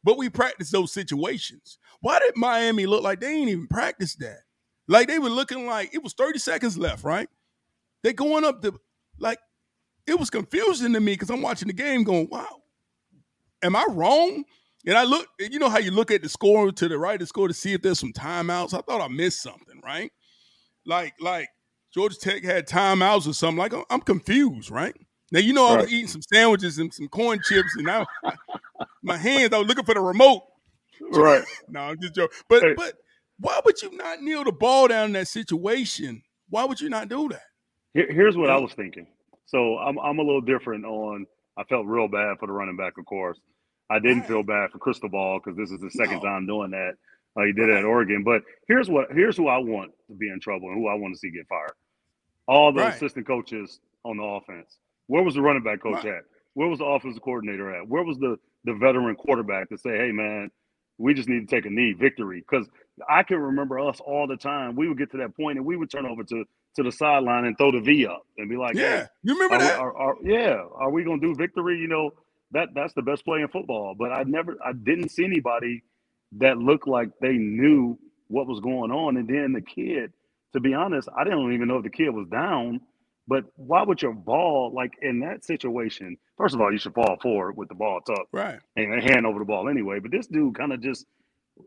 But 0.04 0.18
we 0.18 0.28
practice 0.28 0.70
those 0.70 0.92
situations. 0.92 1.78
Why 2.00 2.18
did 2.20 2.36
Miami 2.36 2.86
look 2.86 3.02
like 3.02 3.20
they 3.20 3.32
ain't 3.32 3.48
even 3.48 3.66
practice 3.66 4.14
that? 4.16 4.40
Like 4.86 5.08
they 5.08 5.18
were 5.18 5.30
looking 5.30 5.66
like 5.66 5.94
it 5.94 6.02
was 6.02 6.12
30 6.12 6.38
seconds 6.38 6.78
left, 6.78 7.02
right? 7.02 7.28
They 8.04 8.12
going 8.12 8.44
up 8.44 8.62
the 8.62 8.72
like 9.18 9.38
it 10.06 10.18
was 10.18 10.30
confusing 10.30 10.92
to 10.92 11.00
me 11.00 11.14
because 11.14 11.30
I'm 11.30 11.42
watching 11.42 11.68
the 11.68 11.74
game 11.74 12.04
going, 12.04 12.28
wow, 12.30 12.62
am 13.62 13.74
I 13.74 13.84
wrong? 13.90 14.44
And 14.86 14.96
I 14.96 15.02
look, 15.02 15.26
you 15.40 15.58
know 15.58 15.68
how 15.68 15.78
you 15.78 15.90
look 15.90 16.12
at 16.12 16.22
the 16.22 16.28
score 16.28 16.70
to 16.70 16.88
the 16.88 16.98
right 16.98 17.14
of 17.14 17.20
the 17.20 17.26
score 17.26 17.48
to 17.48 17.54
see 17.54 17.72
if 17.72 17.82
there's 17.82 17.98
some 17.98 18.12
timeouts. 18.12 18.74
I 18.74 18.82
thought 18.82 19.00
I 19.00 19.08
missed 19.08 19.42
something, 19.42 19.80
right? 19.82 20.12
Like, 20.86 21.14
like 21.20 21.48
Georgia 21.92 22.16
Tech 22.16 22.44
had 22.44 22.66
timeouts 22.66 23.28
or 23.28 23.32
something. 23.32 23.58
Like, 23.58 23.74
I'm 23.90 24.00
confused, 24.00 24.70
right? 24.70 24.94
Now 25.32 25.40
you 25.40 25.52
know 25.52 25.66
I 25.66 25.76
was 25.78 25.92
eating 25.92 26.06
some 26.06 26.22
sandwiches 26.22 26.78
and 26.78 26.92
some 26.94 27.08
corn 27.08 27.40
chips, 27.42 27.74
and 27.76 27.84
now 27.84 28.06
my 29.02 29.16
hands. 29.16 29.52
I 29.52 29.58
was 29.58 29.66
looking 29.66 29.84
for 29.84 29.94
the 29.94 30.00
remote. 30.00 30.42
Right. 31.00 31.44
no, 31.68 31.80
I'm 31.80 32.00
just 32.00 32.14
joking. 32.14 32.36
But 32.48 32.62
hey. 32.62 32.74
but 32.76 32.94
why 33.38 33.60
would 33.64 33.82
you 33.82 33.96
not 33.96 34.22
kneel 34.22 34.44
the 34.44 34.52
ball 34.52 34.88
down 34.88 35.06
in 35.06 35.12
that 35.14 35.28
situation? 35.28 36.22
Why 36.48 36.64
would 36.64 36.80
you 36.80 36.88
not 36.88 37.08
do 37.08 37.28
that? 37.28 37.42
Here, 37.92 38.10
here's 38.10 38.36
what 38.36 38.50
I 38.50 38.56
was 38.56 38.72
thinking. 38.72 39.06
So 39.46 39.78
I'm 39.78 39.98
I'm 39.98 40.18
a 40.18 40.22
little 40.22 40.40
different 40.40 40.84
on. 40.84 41.26
I 41.58 41.64
felt 41.64 41.86
real 41.86 42.08
bad 42.08 42.38
for 42.38 42.46
the 42.46 42.52
running 42.52 42.76
back, 42.76 42.98
of 42.98 43.06
course. 43.06 43.38
I 43.90 43.98
didn't 43.98 44.20
right. 44.20 44.28
feel 44.28 44.42
bad 44.42 44.70
for 44.70 44.78
Cristobal 44.78 45.40
because 45.42 45.56
this 45.56 45.70
is 45.70 45.80
the 45.80 45.90
second 45.90 46.18
no. 46.18 46.24
time 46.24 46.46
doing 46.46 46.70
that. 46.72 46.94
Uh, 47.36 47.44
he 47.44 47.52
did 47.52 47.68
it 47.68 47.76
at 47.76 47.84
Oregon. 47.84 48.22
But 48.24 48.42
here's 48.68 48.88
what 48.88 49.08
here's 49.12 49.36
who 49.36 49.48
I 49.48 49.58
want 49.58 49.92
to 50.08 50.14
be 50.16 50.28
in 50.28 50.40
trouble 50.40 50.68
and 50.68 50.78
who 50.78 50.88
I 50.88 50.94
want 50.94 51.14
to 51.14 51.18
see 51.18 51.30
get 51.30 51.46
fired. 51.48 51.72
All 52.48 52.72
the 52.72 52.80
right. 52.80 52.94
assistant 52.94 53.26
coaches 53.26 53.80
on 54.04 54.16
the 54.16 54.22
offense. 54.22 54.78
Where 55.08 55.22
was 55.22 55.34
the 55.34 55.42
running 55.42 55.62
back 55.62 55.82
coach 55.82 56.04
at? 56.04 56.22
Where 56.54 56.68
was 56.68 56.78
the 56.78 56.84
offensive 56.84 57.22
coordinator 57.22 57.74
at? 57.74 57.88
Where 57.88 58.04
was 58.04 58.18
the 58.18 58.36
the 58.64 58.74
veteran 58.74 59.16
quarterback 59.16 59.68
to 59.68 59.78
say, 59.78 59.96
"Hey, 59.96 60.12
man, 60.12 60.50
we 60.98 61.14
just 61.14 61.28
need 61.28 61.48
to 61.48 61.54
take 61.54 61.66
a 61.66 61.70
knee, 61.70 61.92
victory"? 61.92 62.40
Because 62.48 62.68
I 63.08 63.22
can 63.22 63.38
remember 63.38 63.78
us 63.78 64.00
all 64.00 64.26
the 64.26 64.36
time. 64.36 64.74
We 64.74 64.88
would 64.88 64.98
get 64.98 65.10
to 65.12 65.18
that 65.18 65.36
point 65.36 65.58
and 65.58 65.66
we 65.66 65.76
would 65.76 65.90
turn 65.90 66.06
over 66.06 66.24
to 66.24 66.44
to 66.76 66.82
the 66.82 66.92
sideline 66.92 67.44
and 67.44 67.56
throw 67.58 67.72
the 67.72 67.80
V 67.80 68.06
up 68.06 68.22
and 68.38 68.48
be 68.48 68.56
like, 68.56 68.74
"Yeah, 68.74 69.02
hey, 69.02 69.06
you 69.22 69.34
remember 69.34 69.56
are 69.56 69.58
that? 69.58 69.78
We, 69.78 69.82
are, 69.84 69.96
are, 69.96 70.14
yeah, 70.22 70.62
are 70.74 70.90
we 70.90 71.04
gonna 71.04 71.20
do 71.20 71.34
victory? 71.34 71.78
You 71.78 71.88
know, 71.88 72.10
that 72.52 72.68
that's 72.74 72.94
the 72.94 73.02
best 73.02 73.24
play 73.24 73.40
in 73.40 73.48
football. 73.48 73.94
But 73.98 74.12
I 74.12 74.22
never, 74.24 74.56
I 74.64 74.72
didn't 74.72 75.10
see 75.10 75.24
anybody 75.24 75.82
that 76.32 76.58
looked 76.58 76.88
like 76.88 77.10
they 77.20 77.32
knew 77.32 77.98
what 78.28 78.46
was 78.46 78.60
going 78.60 78.90
on. 78.90 79.16
And 79.16 79.28
then 79.28 79.52
the 79.52 79.60
kid, 79.60 80.12
to 80.52 80.60
be 80.60 80.74
honest, 80.74 81.08
I 81.16 81.24
didn't 81.24 81.52
even 81.52 81.68
know 81.68 81.78
if 81.78 81.84
the 81.84 81.90
kid 81.90 82.10
was 82.10 82.26
down 82.28 82.80
but 83.28 83.44
why 83.56 83.82
would 83.82 84.00
your 84.00 84.12
ball, 84.12 84.72
like 84.74 84.92
in 85.02 85.20
that 85.20 85.44
situation, 85.44 86.16
first 86.36 86.54
of 86.54 86.60
all, 86.60 86.70
you 86.70 86.78
should 86.78 86.94
fall 86.94 87.16
forward 87.20 87.56
with 87.56 87.68
the 87.68 87.74
ball 87.74 88.00
tucked, 88.00 88.28
right, 88.32 88.60
and 88.76 89.02
hand 89.02 89.26
over 89.26 89.38
the 89.38 89.44
ball 89.44 89.68
anyway. 89.68 89.98
But 89.98 90.12
this 90.12 90.28
dude 90.28 90.54
kind 90.54 90.72
of 90.72 90.80
just, 90.80 91.06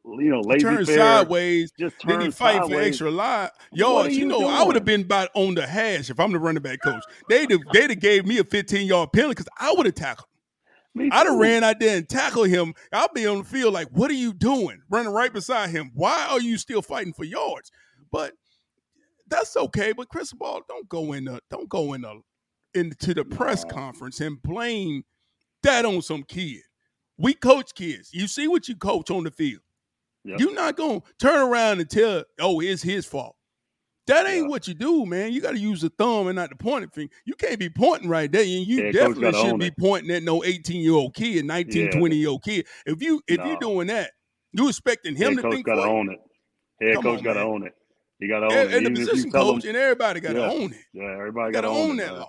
you 0.05 0.29
know, 0.29 0.39
lazy 0.39 0.63
turn 0.63 0.85
sideways. 0.85 1.71
Just 1.77 1.95
then 2.05 2.21
he 2.21 2.31
fight 2.31 2.61
sideways. 2.61 2.69
for 2.71 2.81
extra 2.81 3.11
line 3.11 3.49
yards. 3.73 4.15
You, 4.15 4.21
you, 4.21 4.25
know, 4.27 4.39
doing? 4.39 4.51
I 4.51 4.63
would 4.63 4.75
have 4.75 4.85
been 4.85 5.01
about 5.01 5.29
on 5.33 5.55
the 5.55 5.67
hash 5.67 6.09
if 6.09 6.19
I'm 6.19 6.31
the 6.31 6.39
running 6.39 6.63
back 6.63 6.79
coach. 6.81 7.03
They'd 7.27 7.51
have, 7.51 7.61
they'd 7.73 7.89
have 7.89 7.99
gave 7.99 8.25
me 8.25 8.37
a 8.37 8.43
15 8.45 8.87
yard 8.87 9.11
penalty 9.11 9.31
because 9.33 9.49
I 9.59 9.73
would 9.73 9.85
have 9.85 9.95
tackled. 9.95 10.27
I'd 10.97 11.27
have 11.27 11.37
ran 11.37 11.63
out 11.63 11.79
there 11.79 11.97
and 11.97 12.09
tackled 12.09 12.49
him. 12.49 12.73
I'll 12.91 13.13
be 13.13 13.27
on 13.27 13.39
the 13.39 13.43
field 13.43 13.73
like, 13.73 13.89
what 13.91 14.09
are 14.11 14.15
you 14.15 14.33
doing? 14.33 14.81
Running 14.89 15.11
right 15.11 15.31
beside 15.31 15.69
him. 15.69 15.91
Why 15.93 16.27
are 16.29 16.41
you 16.41 16.57
still 16.57 16.81
fighting 16.81 17.13
for 17.13 17.23
yards? 17.23 17.71
But 18.11 18.33
that's 19.27 19.55
okay. 19.55 19.93
But 19.93 20.09
Cristobal, 20.09 20.61
don't 20.67 20.89
go 20.89 21.13
in 21.13 21.25
the 21.25 21.41
don't 21.49 21.69
go 21.69 21.93
in 21.93 22.01
the 22.01 22.21
into 22.73 23.13
the 23.13 23.25
press 23.25 23.63
conference 23.63 24.19
and 24.19 24.41
blame 24.41 25.03
that 25.63 25.85
on 25.85 26.01
some 26.01 26.23
kid. 26.23 26.61
We 27.17 27.33
coach 27.33 27.73
kids. 27.75 28.09
You 28.13 28.27
see 28.27 28.47
what 28.47 28.67
you 28.67 28.75
coach 28.75 29.11
on 29.11 29.23
the 29.23 29.31
field. 29.31 29.61
Yep. 30.25 30.39
You're 30.39 30.53
not 30.53 30.75
gonna 30.75 31.01
turn 31.19 31.49
around 31.49 31.79
and 31.79 31.89
tell, 31.89 32.23
oh, 32.39 32.59
it's 32.61 32.81
his 32.81 33.05
fault. 33.05 33.35
That 34.09 34.27
ain't 34.27 34.43
yeah. 34.43 34.49
what 34.49 34.67
you 34.67 34.73
do, 34.73 35.05
man. 35.05 35.31
You 35.31 35.39
got 35.39 35.51
to 35.51 35.59
use 35.59 35.81
the 35.81 35.89
thumb 35.89 36.27
and 36.27 36.35
not 36.35 36.49
the 36.49 36.55
pointing 36.55 36.89
finger. 36.89 37.13
You 37.25 37.35
can't 37.35 37.59
be 37.59 37.69
pointing 37.69 38.09
right 38.09 38.31
there. 38.31 38.41
And 38.41 38.49
you 38.49 38.83
yeah, 38.83 38.91
definitely 38.91 39.31
shouldn't 39.33 39.59
be 39.59 39.67
it. 39.67 39.77
pointing 39.77 40.11
at 40.11 40.23
no 40.23 40.43
18 40.43 40.81
year 40.81 40.93
old 40.93 41.13
kid, 41.13 41.45
19, 41.45 41.85
yeah. 41.85 41.91
20 41.91 42.15
year 42.15 42.29
old 42.29 42.43
kid. 42.43 42.65
If 42.85 43.01
you 43.01 43.21
if 43.27 43.37
no. 43.37 43.45
you're 43.45 43.57
doing 43.57 43.87
that, 43.87 44.11
you 44.53 44.67
expecting 44.67 45.15
him 45.15 45.35
Head 45.35 45.37
to 45.37 45.41
coach 45.43 45.53
think 45.53 45.65
gotta 45.65 45.83
own 45.83 46.09
it. 46.09 46.19
Head 46.81 46.95
Come 46.95 47.03
coach 47.03 47.23
got 47.23 47.33
to 47.33 47.41
own 47.41 47.65
it. 47.65 47.73
You 48.19 48.27
got 48.27 48.39
to 48.39 48.45
own 48.47 48.51
and, 48.51 48.71
it. 48.71 48.77
And 48.77 48.85
the 48.85 48.91
position 48.91 49.31
coach 49.31 49.61
them, 49.61 49.69
and 49.69 49.77
everybody 49.77 50.19
got 50.19 50.33
to 50.33 50.45
own 50.45 50.73
it. 50.73 50.79
Yeah, 50.93 51.11
everybody 51.11 51.53
got 51.53 51.61
to 51.61 51.67
own, 51.67 51.91
own 51.91 51.97
that 51.97 52.15
loss. 52.15 52.27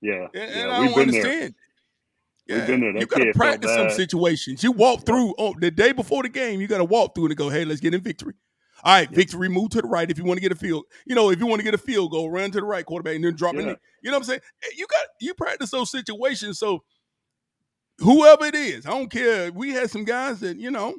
Yeah, 0.00 0.14
and, 0.14 0.28
yeah, 0.34 0.40
and 0.42 0.70
I 0.70 0.86
don't 0.86 0.98
understand. 0.98 1.54
We've 2.48 2.66
been 2.66 2.80
there. 2.80 2.92
That 2.92 3.00
you 3.00 3.06
got 3.06 3.18
to 3.18 3.32
practice 3.34 3.74
some 3.74 3.90
situations. 3.90 4.62
You 4.62 4.72
walk 4.72 5.06
through 5.06 5.34
oh, 5.38 5.54
the 5.58 5.70
day 5.70 5.92
before 5.92 6.22
the 6.22 6.28
game. 6.28 6.60
You 6.60 6.66
got 6.66 6.78
to 6.78 6.84
walk 6.84 7.14
through 7.14 7.26
and 7.26 7.36
go, 7.36 7.48
"Hey, 7.48 7.64
let's 7.64 7.80
get 7.80 7.94
in 7.94 8.00
victory." 8.00 8.34
All 8.82 8.94
right, 8.94 9.10
victory. 9.10 9.48
Move 9.48 9.70
to 9.70 9.82
the 9.82 9.88
right 9.88 10.10
if 10.10 10.18
you 10.18 10.24
want 10.24 10.38
to 10.38 10.42
get 10.42 10.52
a 10.52 10.56
field. 10.56 10.84
You 11.06 11.14
know, 11.14 11.30
if 11.30 11.38
you 11.38 11.46
want 11.46 11.60
to 11.60 11.64
get 11.64 11.74
a 11.74 11.78
field 11.78 12.12
goal, 12.12 12.30
run 12.30 12.50
to 12.50 12.60
the 12.60 12.66
right 12.66 12.84
quarterback 12.84 13.16
and 13.16 13.24
then 13.24 13.34
drop 13.34 13.54
yeah. 13.54 13.60
it. 13.60 13.80
You 14.02 14.10
know 14.10 14.16
what 14.16 14.22
I'm 14.22 14.24
saying? 14.24 14.40
Eh, 14.64 14.74
you 14.76 14.86
got 14.86 15.06
you 15.20 15.34
practice 15.34 15.70
those 15.70 15.90
situations. 15.90 16.58
So 16.58 16.82
whoever 17.98 18.46
it 18.46 18.54
is, 18.54 18.86
I 18.86 18.90
don't 18.90 19.10
care. 19.10 19.52
We 19.52 19.70
had 19.72 19.90
some 19.90 20.04
guys 20.04 20.40
that 20.40 20.56
you 20.56 20.70
know, 20.70 20.96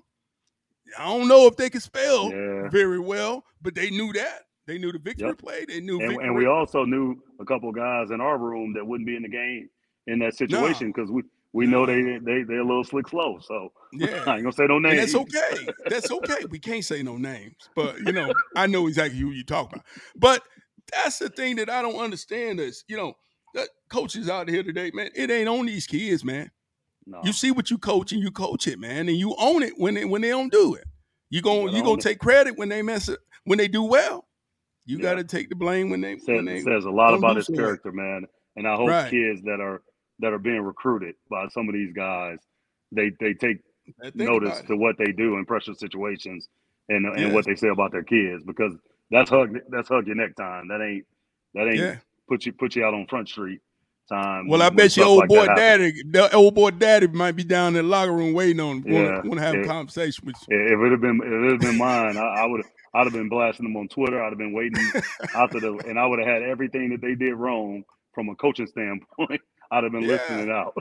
I 0.97 1.05
don't 1.05 1.27
know 1.27 1.47
if 1.47 1.57
they 1.57 1.69
could 1.69 1.81
spell 1.81 2.31
yeah. 2.31 2.69
very 2.69 2.99
well, 2.99 3.43
but 3.61 3.75
they 3.75 3.89
knew 3.89 4.13
that. 4.13 4.41
They 4.67 4.77
knew 4.77 4.91
the 4.91 4.99
victory 4.99 5.29
yep. 5.29 5.39
play. 5.39 5.65
They 5.67 5.81
knew, 5.81 5.99
and, 5.99 6.21
and, 6.21 6.35
we 6.35 6.45
also 6.45 6.85
knew 6.85 7.21
a 7.39 7.45
couple 7.45 7.71
guys 7.71 8.11
in 8.11 8.21
our 8.21 8.37
room 8.37 8.73
that 8.73 8.85
wouldn't 8.85 9.07
be 9.07 9.15
in 9.15 9.23
the 9.23 9.29
game 9.29 9.69
in 10.07 10.19
that 10.19 10.35
situation 10.35 10.93
because 10.95 11.11
we 11.11 11.23
we 11.53 11.67
know 11.67 11.85
they 11.85 12.01
they 12.01 12.43
they're 12.43 12.59
a 12.59 12.65
little 12.65 12.83
slick 12.83 13.07
slow. 13.07 13.39
So 13.41 13.71
yeah, 13.93 14.23
I 14.27 14.35
ain't 14.35 14.43
gonna 14.43 14.51
say 14.51 14.67
no 14.67 14.79
names. 14.79 14.93
And 14.93 15.01
that's 15.01 15.15
okay. 15.15 15.67
That's 15.87 16.11
okay. 16.11 16.45
we 16.49 16.59
can't 16.59 16.85
say 16.85 17.03
no 17.03 17.17
names, 17.17 17.55
but 17.75 17.97
you 17.99 18.11
know 18.11 18.33
I 18.55 18.67
know 18.67 18.87
exactly 18.87 19.19
who 19.19 19.31
you 19.31 19.43
talk 19.43 19.71
about. 19.71 19.85
But 20.15 20.43
that's 20.91 21.19
the 21.19 21.29
thing 21.29 21.57
that 21.57 21.69
I 21.69 21.81
don't 21.81 21.99
understand 21.99 22.59
is 22.59 22.83
you 22.87 22.97
know 22.97 23.13
coaches 23.89 24.29
out 24.29 24.49
here 24.49 24.63
today, 24.63 24.91
man. 24.93 25.09
It 25.15 25.29
ain't 25.29 25.49
on 25.49 25.65
these 25.65 25.85
kids, 25.85 26.23
man. 26.23 26.51
No. 27.05 27.19
You 27.23 27.33
see 27.33 27.51
what 27.51 27.69
you 27.69 27.77
coach 27.77 28.11
and 28.11 28.21
you 28.21 28.31
coach 28.31 28.67
it, 28.67 28.79
man, 28.79 29.09
and 29.09 29.17
you 29.17 29.35
own 29.37 29.63
it 29.63 29.73
when 29.77 29.95
they 29.95 30.05
when 30.05 30.21
they 30.21 30.29
don't 30.29 30.51
do 30.51 30.75
it. 30.75 30.85
You 31.29 31.41
gonna 31.41 31.71
you 31.71 31.83
gonna 31.83 32.01
take 32.01 32.19
credit 32.19 32.57
when 32.57 32.69
they 32.69 32.81
mess 32.81 33.09
it 33.09 33.19
when 33.43 33.57
they 33.57 33.67
do 33.67 33.83
well. 33.83 34.25
You 34.85 34.97
yeah. 34.97 35.03
got 35.03 35.15
to 35.15 35.23
take 35.23 35.49
the 35.49 35.55
blame 35.55 35.89
when 35.89 36.01
they. 36.01 36.17
Says, 36.17 36.27
when 36.27 36.45
they 36.45 36.61
says 36.61 36.85
a 36.85 36.89
lot 36.89 37.13
about 37.13 37.35
his 37.35 37.47
character, 37.47 37.91
man. 37.91 38.25
And 38.55 38.67
I 38.67 38.75
hope 38.75 38.89
right. 38.89 39.09
kids 39.09 39.41
that 39.43 39.61
are 39.61 39.81
that 40.21 40.33
are 40.33 40.39
being 40.39 40.61
recruited 40.61 41.15
by 41.29 41.47
some 41.49 41.67
of 41.67 41.73
these 41.73 41.93
guys, 41.93 42.37
they 42.91 43.11
they 43.19 43.33
take 43.33 43.57
notice 44.13 44.61
to 44.67 44.75
what 44.75 44.97
they 44.97 45.11
do 45.11 45.37
in 45.37 45.45
pressure 45.45 45.73
situations 45.73 46.47
and 46.89 47.05
yeah. 47.05 47.25
and 47.25 47.33
what 47.33 47.45
they 47.45 47.55
say 47.55 47.67
about 47.67 47.91
their 47.91 48.03
kids 48.03 48.43
because 48.45 48.73
that's 49.09 49.29
hug 49.29 49.57
that's 49.69 49.89
hug 49.89 50.07
your 50.07 50.15
neck 50.15 50.35
time. 50.35 50.67
That 50.67 50.81
ain't 50.81 51.05
that 51.53 51.67
ain't 51.67 51.79
yeah. 51.79 51.95
put 52.29 52.45
you 52.45 52.53
put 52.53 52.75
you 52.75 52.85
out 52.85 52.93
on 52.93 53.05
Front 53.07 53.29
Street 53.29 53.59
time. 54.09 54.47
Well, 54.47 54.61
I 54.61 54.69
bet 54.69 54.95
your 54.97 55.07
old 55.07 55.19
like 55.19 55.29
boy 55.29 55.45
daddy, 55.47 56.03
the 56.03 56.33
old 56.33 56.55
boy 56.55 56.71
daddy 56.71 57.07
might 57.07 57.33
be 57.33 57.43
down 57.43 57.75
in 57.75 57.83
the 57.85 57.89
locker 57.89 58.11
room 58.11 58.33
waiting 58.33 58.59
on 58.59 58.83
yeah. 58.85 59.21
want 59.21 59.35
to 59.35 59.41
have 59.41 59.55
a 59.55 59.63
conversation 59.65 60.25
with 60.25 60.35
you. 60.47 60.57
If 60.57 60.79
it 60.79 60.91
had 60.91 61.01
been 61.01 61.19
if 61.23 61.31
it 61.31 61.51
had 61.51 61.59
been 61.61 61.77
mine, 61.77 62.17
I, 62.17 62.43
I 62.43 62.45
would 62.45 62.63
I'd 62.93 63.05
have 63.05 63.13
been 63.13 63.29
blasting 63.29 63.65
them 63.65 63.77
on 63.77 63.87
Twitter. 63.87 64.21
I'd 64.21 64.29
have 64.29 64.37
been 64.37 64.53
waiting 64.53 64.85
after 65.35 65.59
the, 65.59 65.73
and 65.87 65.97
I 65.97 66.05
would 66.05 66.19
have 66.19 66.27
had 66.27 66.43
everything 66.43 66.89
that 66.89 67.01
they 67.01 67.15
did 67.15 67.33
wrong 67.35 67.83
from 68.13 68.29
a 68.29 68.35
coaching 68.35 68.67
standpoint. 68.67 69.41
I'd 69.71 69.83
have 69.83 69.93
been 69.93 70.01
yeah. 70.01 70.09
listing 70.09 70.39
it 70.39 70.49
out. 70.49 70.75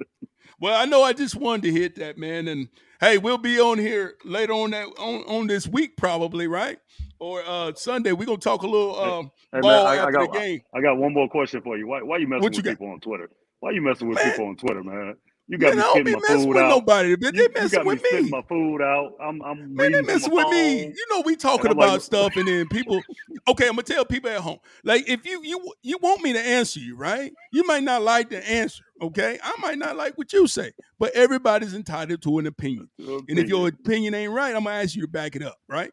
well, 0.60 0.80
I 0.80 0.84
know 0.84 1.02
I 1.02 1.12
just 1.12 1.34
wanted 1.34 1.62
to 1.62 1.72
hit 1.72 1.96
that, 1.96 2.16
man. 2.16 2.48
And 2.48 2.68
hey, 3.00 3.18
we'll 3.18 3.38
be 3.38 3.60
on 3.60 3.78
here 3.78 4.14
later 4.24 4.52
on 4.52 4.70
that 4.70 4.86
on, 4.98 5.22
on 5.24 5.46
this 5.48 5.66
week, 5.66 5.96
probably, 5.96 6.46
right? 6.46 6.78
Or 7.18 7.42
uh 7.44 7.72
Sunday. 7.74 8.12
We're 8.12 8.26
gonna 8.26 8.38
talk 8.38 8.62
a 8.62 8.66
little 8.66 8.98
um 8.98 9.32
hey, 9.52 9.60
ball 9.60 9.84
man, 9.84 9.86
I, 9.86 9.96
after 9.96 10.08
I 10.08 10.12
got, 10.12 10.32
the 10.32 10.38
game. 10.38 10.60
I, 10.72 10.78
I, 10.78 10.82
got 10.82 10.96
one 10.98 11.12
more 11.12 11.28
question 11.28 11.60
for 11.62 11.76
you. 11.76 11.88
Why 11.88 12.02
why 12.02 12.18
you 12.18 12.28
messing 12.28 12.42
what 12.42 12.56
with 12.56 12.64
you 12.64 12.70
people 12.70 12.90
on 12.90 13.00
Twitter? 13.00 13.28
Why 13.60 13.72
you 13.72 13.82
messing 13.82 14.08
with 14.08 14.18
man. 14.18 14.30
people 14.30 14.46
on 14.46 14.56
Twitter, 14.56 14.84
man? 14.84 15.16
You 15.50 15.56
got 15.56 15.76
man, 15.76 16.04
me 16.04 16.12
spitting 16.12 16.12
my 16.12 16.36
food 16.36 16.48
with 16.48 16.58
out. 16.58 16.68
Nobody, 16.68 17.16
but 17.16 17.34
they 17.34 17.48
messing 17.48 17.84
with 17.86 18.02
me. 18.02 18.08
Spitting 18.10 18.30
my 18.30 18.42
food 18.42 18.82
out. 18.82 19.12
I'm, 19.18 19.40
I'm 19.42 19.74
man, 19.74 19.92
they 19.92 20.02
messing 20.02 20.32
with 20.32 20.48
me. 20.50 20.84
You 20.84 21.06
know, 21.10 21.22
we 21.24 21.36
talking 21.36 21.70
about 21.70 21.88
like, 21.88 22.00
stuff, 22.02 22.36
and 22.36 22.46
then 22.46 22.68
people. 22.70 23.00
Okay, 23.48 23.64
I'm 23.64 23.72
gonna 23.72 23.82
tell 23.82 24.04
people 24.04 24.28
at 24.28 24.40
home. 24.40 24.58
Like, 24.84 25.08
if 25.08 25.24
you 25.24 25.42
you 25.42 25.72
you 25.82 25.98
want 26.02 26.22
me 26.22 26.34
to 26.34 26.38
answer 26.38 26.80
you, 26.80 26.96
right? 26.96 27.32
You 27.50 27.66
might 27.66 27.82
not 27.82 28.02
like 28.02 28.28
the 28.28 28.46
answer. 28.46 28.84
Okay, 29.00 29.38
I 29.42 29.54
might 29.60 29.78
not 29.78 29.96
like 29.96 30.18
what 30.18 30.30
you 30.34 30.46
say, 30.46 30.72
but 30.98 31.12
everybody's 31.14 31.72
entitled 31.72 32.20
to 32.22 32.38
an 32.38 32.46
opinion. 32.46 32.90
opinion. 32.98 33.24
And 33.30 33.38
if 33.38 33.48
your 33.48 33.68
opinion 33.68 34.14
ain't 34.14 34.32
right, 34.32 34.54
I'm 34.54 34.64
gonna 34.64 34.82
ask 34.82 34.94
you 34.94 35.02
to 35.02 35.08
back 35.08 35.34
it 35.34 35.42
up, 35.42 35.56
right? 35.66 35.90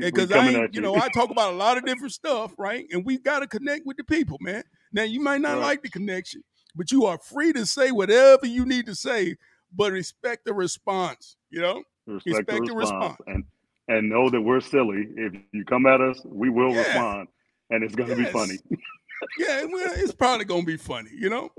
Because 0.00 0.30
I, 0.30 0.68
you 0.72 0.80
know, 0.80 0.94
I 0.94 1.08
talk 1.08 1.30
about 1.30 1.52
a 1.52 1.56
lot 1.56 1.76
of 1.76 1.84
different 1.84 2.12
stuff, 2.12 2.52
right? 2.58 2.86
And 2.92 3.04
we 3.04 3.18
got 3.18 3.40
to 3.40 3.46
connect 3.48 3.84
with 3.84 3.96
the 3.96 4.04
people, 4.04 4.38
man. 4.40 4.62
Now, 4.92 5.02
you 5.02 5.20
might 5.20 5.40
not 5.40 5.54
right. 5.54 5.62
like 5.62 5.82
the 5.82 5.90
connection, 5.90 6.44
but 6.74 6.90
you 6.92 7.06
are 7.06 7.18
free 7.18 7.52
to 7.52 7.64
say 7.66 7.90
whatever 7.90 8.46
you 8.46 8.64
need 8.64 8.86
to 8.86 8.94
say 8.94 9.36
but 9.76 9.92
respect 9.92 10.44
the 10.44 10.54
response. 10.54 11.36
You 11.50 11.60
know, 11.60 11.82
respect, 12.06 12.38
respect 12.38 12.66
the, 12.66 12.74
response. 12.74 13.00
the, 13.00 13.06
response. 13.06 13.16
and 13.26 13.44
and 13.88 14.08
know 14.08 14.30
that 14.30 14.40
we're 14.40 14.60
silly. 14.60 15.06
If 15.16 15.34
you 15.52 15.64
come 15.64 15.86
at 15.86 16.00
us, 16.00 16.20
we 16.24 16.50
will 16.50 16.70
yeah. 16.70 16.78
respond, 16.78 17.28
and 17.70 17.84
it's 17.84 17.94
going 17.94 18.10
to 18.10 18.16
yes. 18.16 18.26
be 18.26 18.32
funny. 18.32 18.58
yeah, 19.38 19.64
well, 19.64 19.92
it's 19.96 20.14
probably 20.14 20.44
going 20.44 20.62
to 20.62 20.66
be 20.66 20.76
funny. 20.76 21.10
You 21.14 21.30
know, 21.30 21.50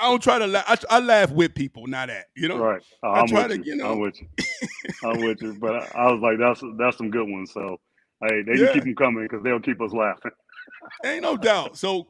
I 0.00 0.08
don't 0.08 0.22
try 0.22 0.38
to 0.38 0.46
laugh. 0.46 0.64
I, 0.68 0.96
I, 0.96 1.00
laugh 1.00 1.30
with 1.30 1.54
people, 1.54 1.86
not 1.86 2.08
at. 2.10 2.26
You 2.36 2.48
know, 2.48 2.58
right? 2.58 2.82
Uh, 3.02 3.10
I'm 3.10 3.26
try 3.26 3.48
to, 3.48 3.56
you. 3.56 3.64
you. 3.64 3.76
know, 3.76 3.92
I'm 3.92 4.00
with 4.00 4.20
you. 4.20 4.28
I'm 5.04 5.20
with 5.20 5.42
you. 5.42 5.54
But 5.54 5.74
I, 5.74 5.88
I, 5.94 6.12
was 6.12 6.20
like, 6.20 6.38
that's 6.38 6.62
that's 6.78 6.98
some 6.98 7.10
good 7.10 7.28
ones. 7.28 7.52
So, 7.52 7.80
hey, 8.28 8.42
they 8.42 8.60
yeah. 8.60 8.66
can 8.66 8.74
keep 8.74 8.84
them 8.84 8.94
coming 8.94 9.24
because 9.28 9.42
they'll 9.42 9.60
keep 9.60 9.80
us 9.80 9.92
laughing. 9.92 10.32
Ain't 11.04 11.22
no 11.22 11.36
doubt. 11.36 11.76
So, 11.76 12.06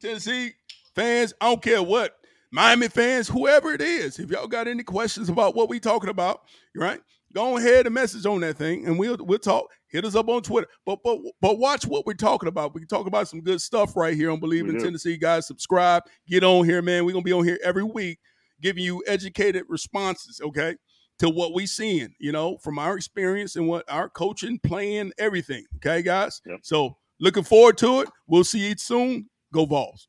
Tennessee 0.00 0.52
fans, 0.96 1.32
I 1.40 1.46
don't 1.46 1.62
care 1.62 1.82
what 1.82 2.16
Miami 2.50 2.88
fans, 2.88 3.28
whoever 3.28 3.72
it 3.72 3.82
is, 3.82 4.18
if 4.18 4.30
y'all 4.30 4.46
got 4.48 4.66
any 4.66 4.82
questions 4.82 5.28
about 5.28 5.54
what 5.54 5.68
we 5.68 5.78
talking 5.78 6.10
about, 6.10 6.42
right? 6.74 7.00
Go 7.34 7.58
ahead 7.58 7.86
and 7.86 7.94
message 7.94 8.24
on 8.24 8.40
that 8.40 8.56
thing, 8.56 8.86
and 8.86 8.98
we'll 8.98 9.18
we'll 9.20 9.38
talk. 9.38 9.66
Hit 9.88 10.04
us 10.04 10.14
up 10.14 10.28
on 10.28 10.42
Twitter. 10.42 10.68
But 10.86 11.00
but 11.04 11.18
but 11.40 11.58
watch 11.58 11.86
what 11.86 12.06
we're 12.06 12.14
talking 12.14 12.48
about. 12.48 12.74
We 12.74 12.80
can 12.80 12.88
talk 12.88 13.06
about 13.06 13.28
some 13.28 13.42
good 13.42 13.60
stuff 13.60 13.94
right 13.94 14.16
here 14.16 14.30
on 14.30 14.40
Believe 14.40 14.68
in 14.68 14.80
Tennessee, 14.80 15.16
guys. 15.16 15.46
Subscribe, 15.46 16.04
get 16.26 16.44
on 16.44 16.64
here, 16.64 16.80
man. 16.82 17.04
We're 17.04 17.12
gonna 17.12 17.22
be 17.22 17.32
on 17.32 17.44
here 17.44 17.58
every 17.62 17.82
week, 17.82 18.18
giving 18.62 18.84
you 18.84 19.02
educated 19.06 19.64
responses, 19.68 20.40
okay, 20.40 20.76
to 21.18 21.28
what 21.28 21.52
we 21.52 21.66
seeing, 21.66 22.14
you 22.18 22.32
know, 22.32 22.56
from 22.58 22.78
our 22.78 22.96
experience 22.96 23.56
and 23.56 23.68
what 23.68 23.84
our 23.90 24.08
coaching, 24.08 24.58
playing, 24.64 25.12
everything. 25.18 25.64
Okay, 25.76 26.02
guys. 26.02 26.40
Yep. 26.46 26.60
So 26.62 26.96
looking 27.20 27.44
forward 27.44 27.76
to 27.78 28.00
it. 28.00 28.08
We'll 28.26 28.44
see 28.44 28.66
you 28.66 28.74
soon. 28.78 29.28
Go 29.52 29.66
Vols. 29.66 30.08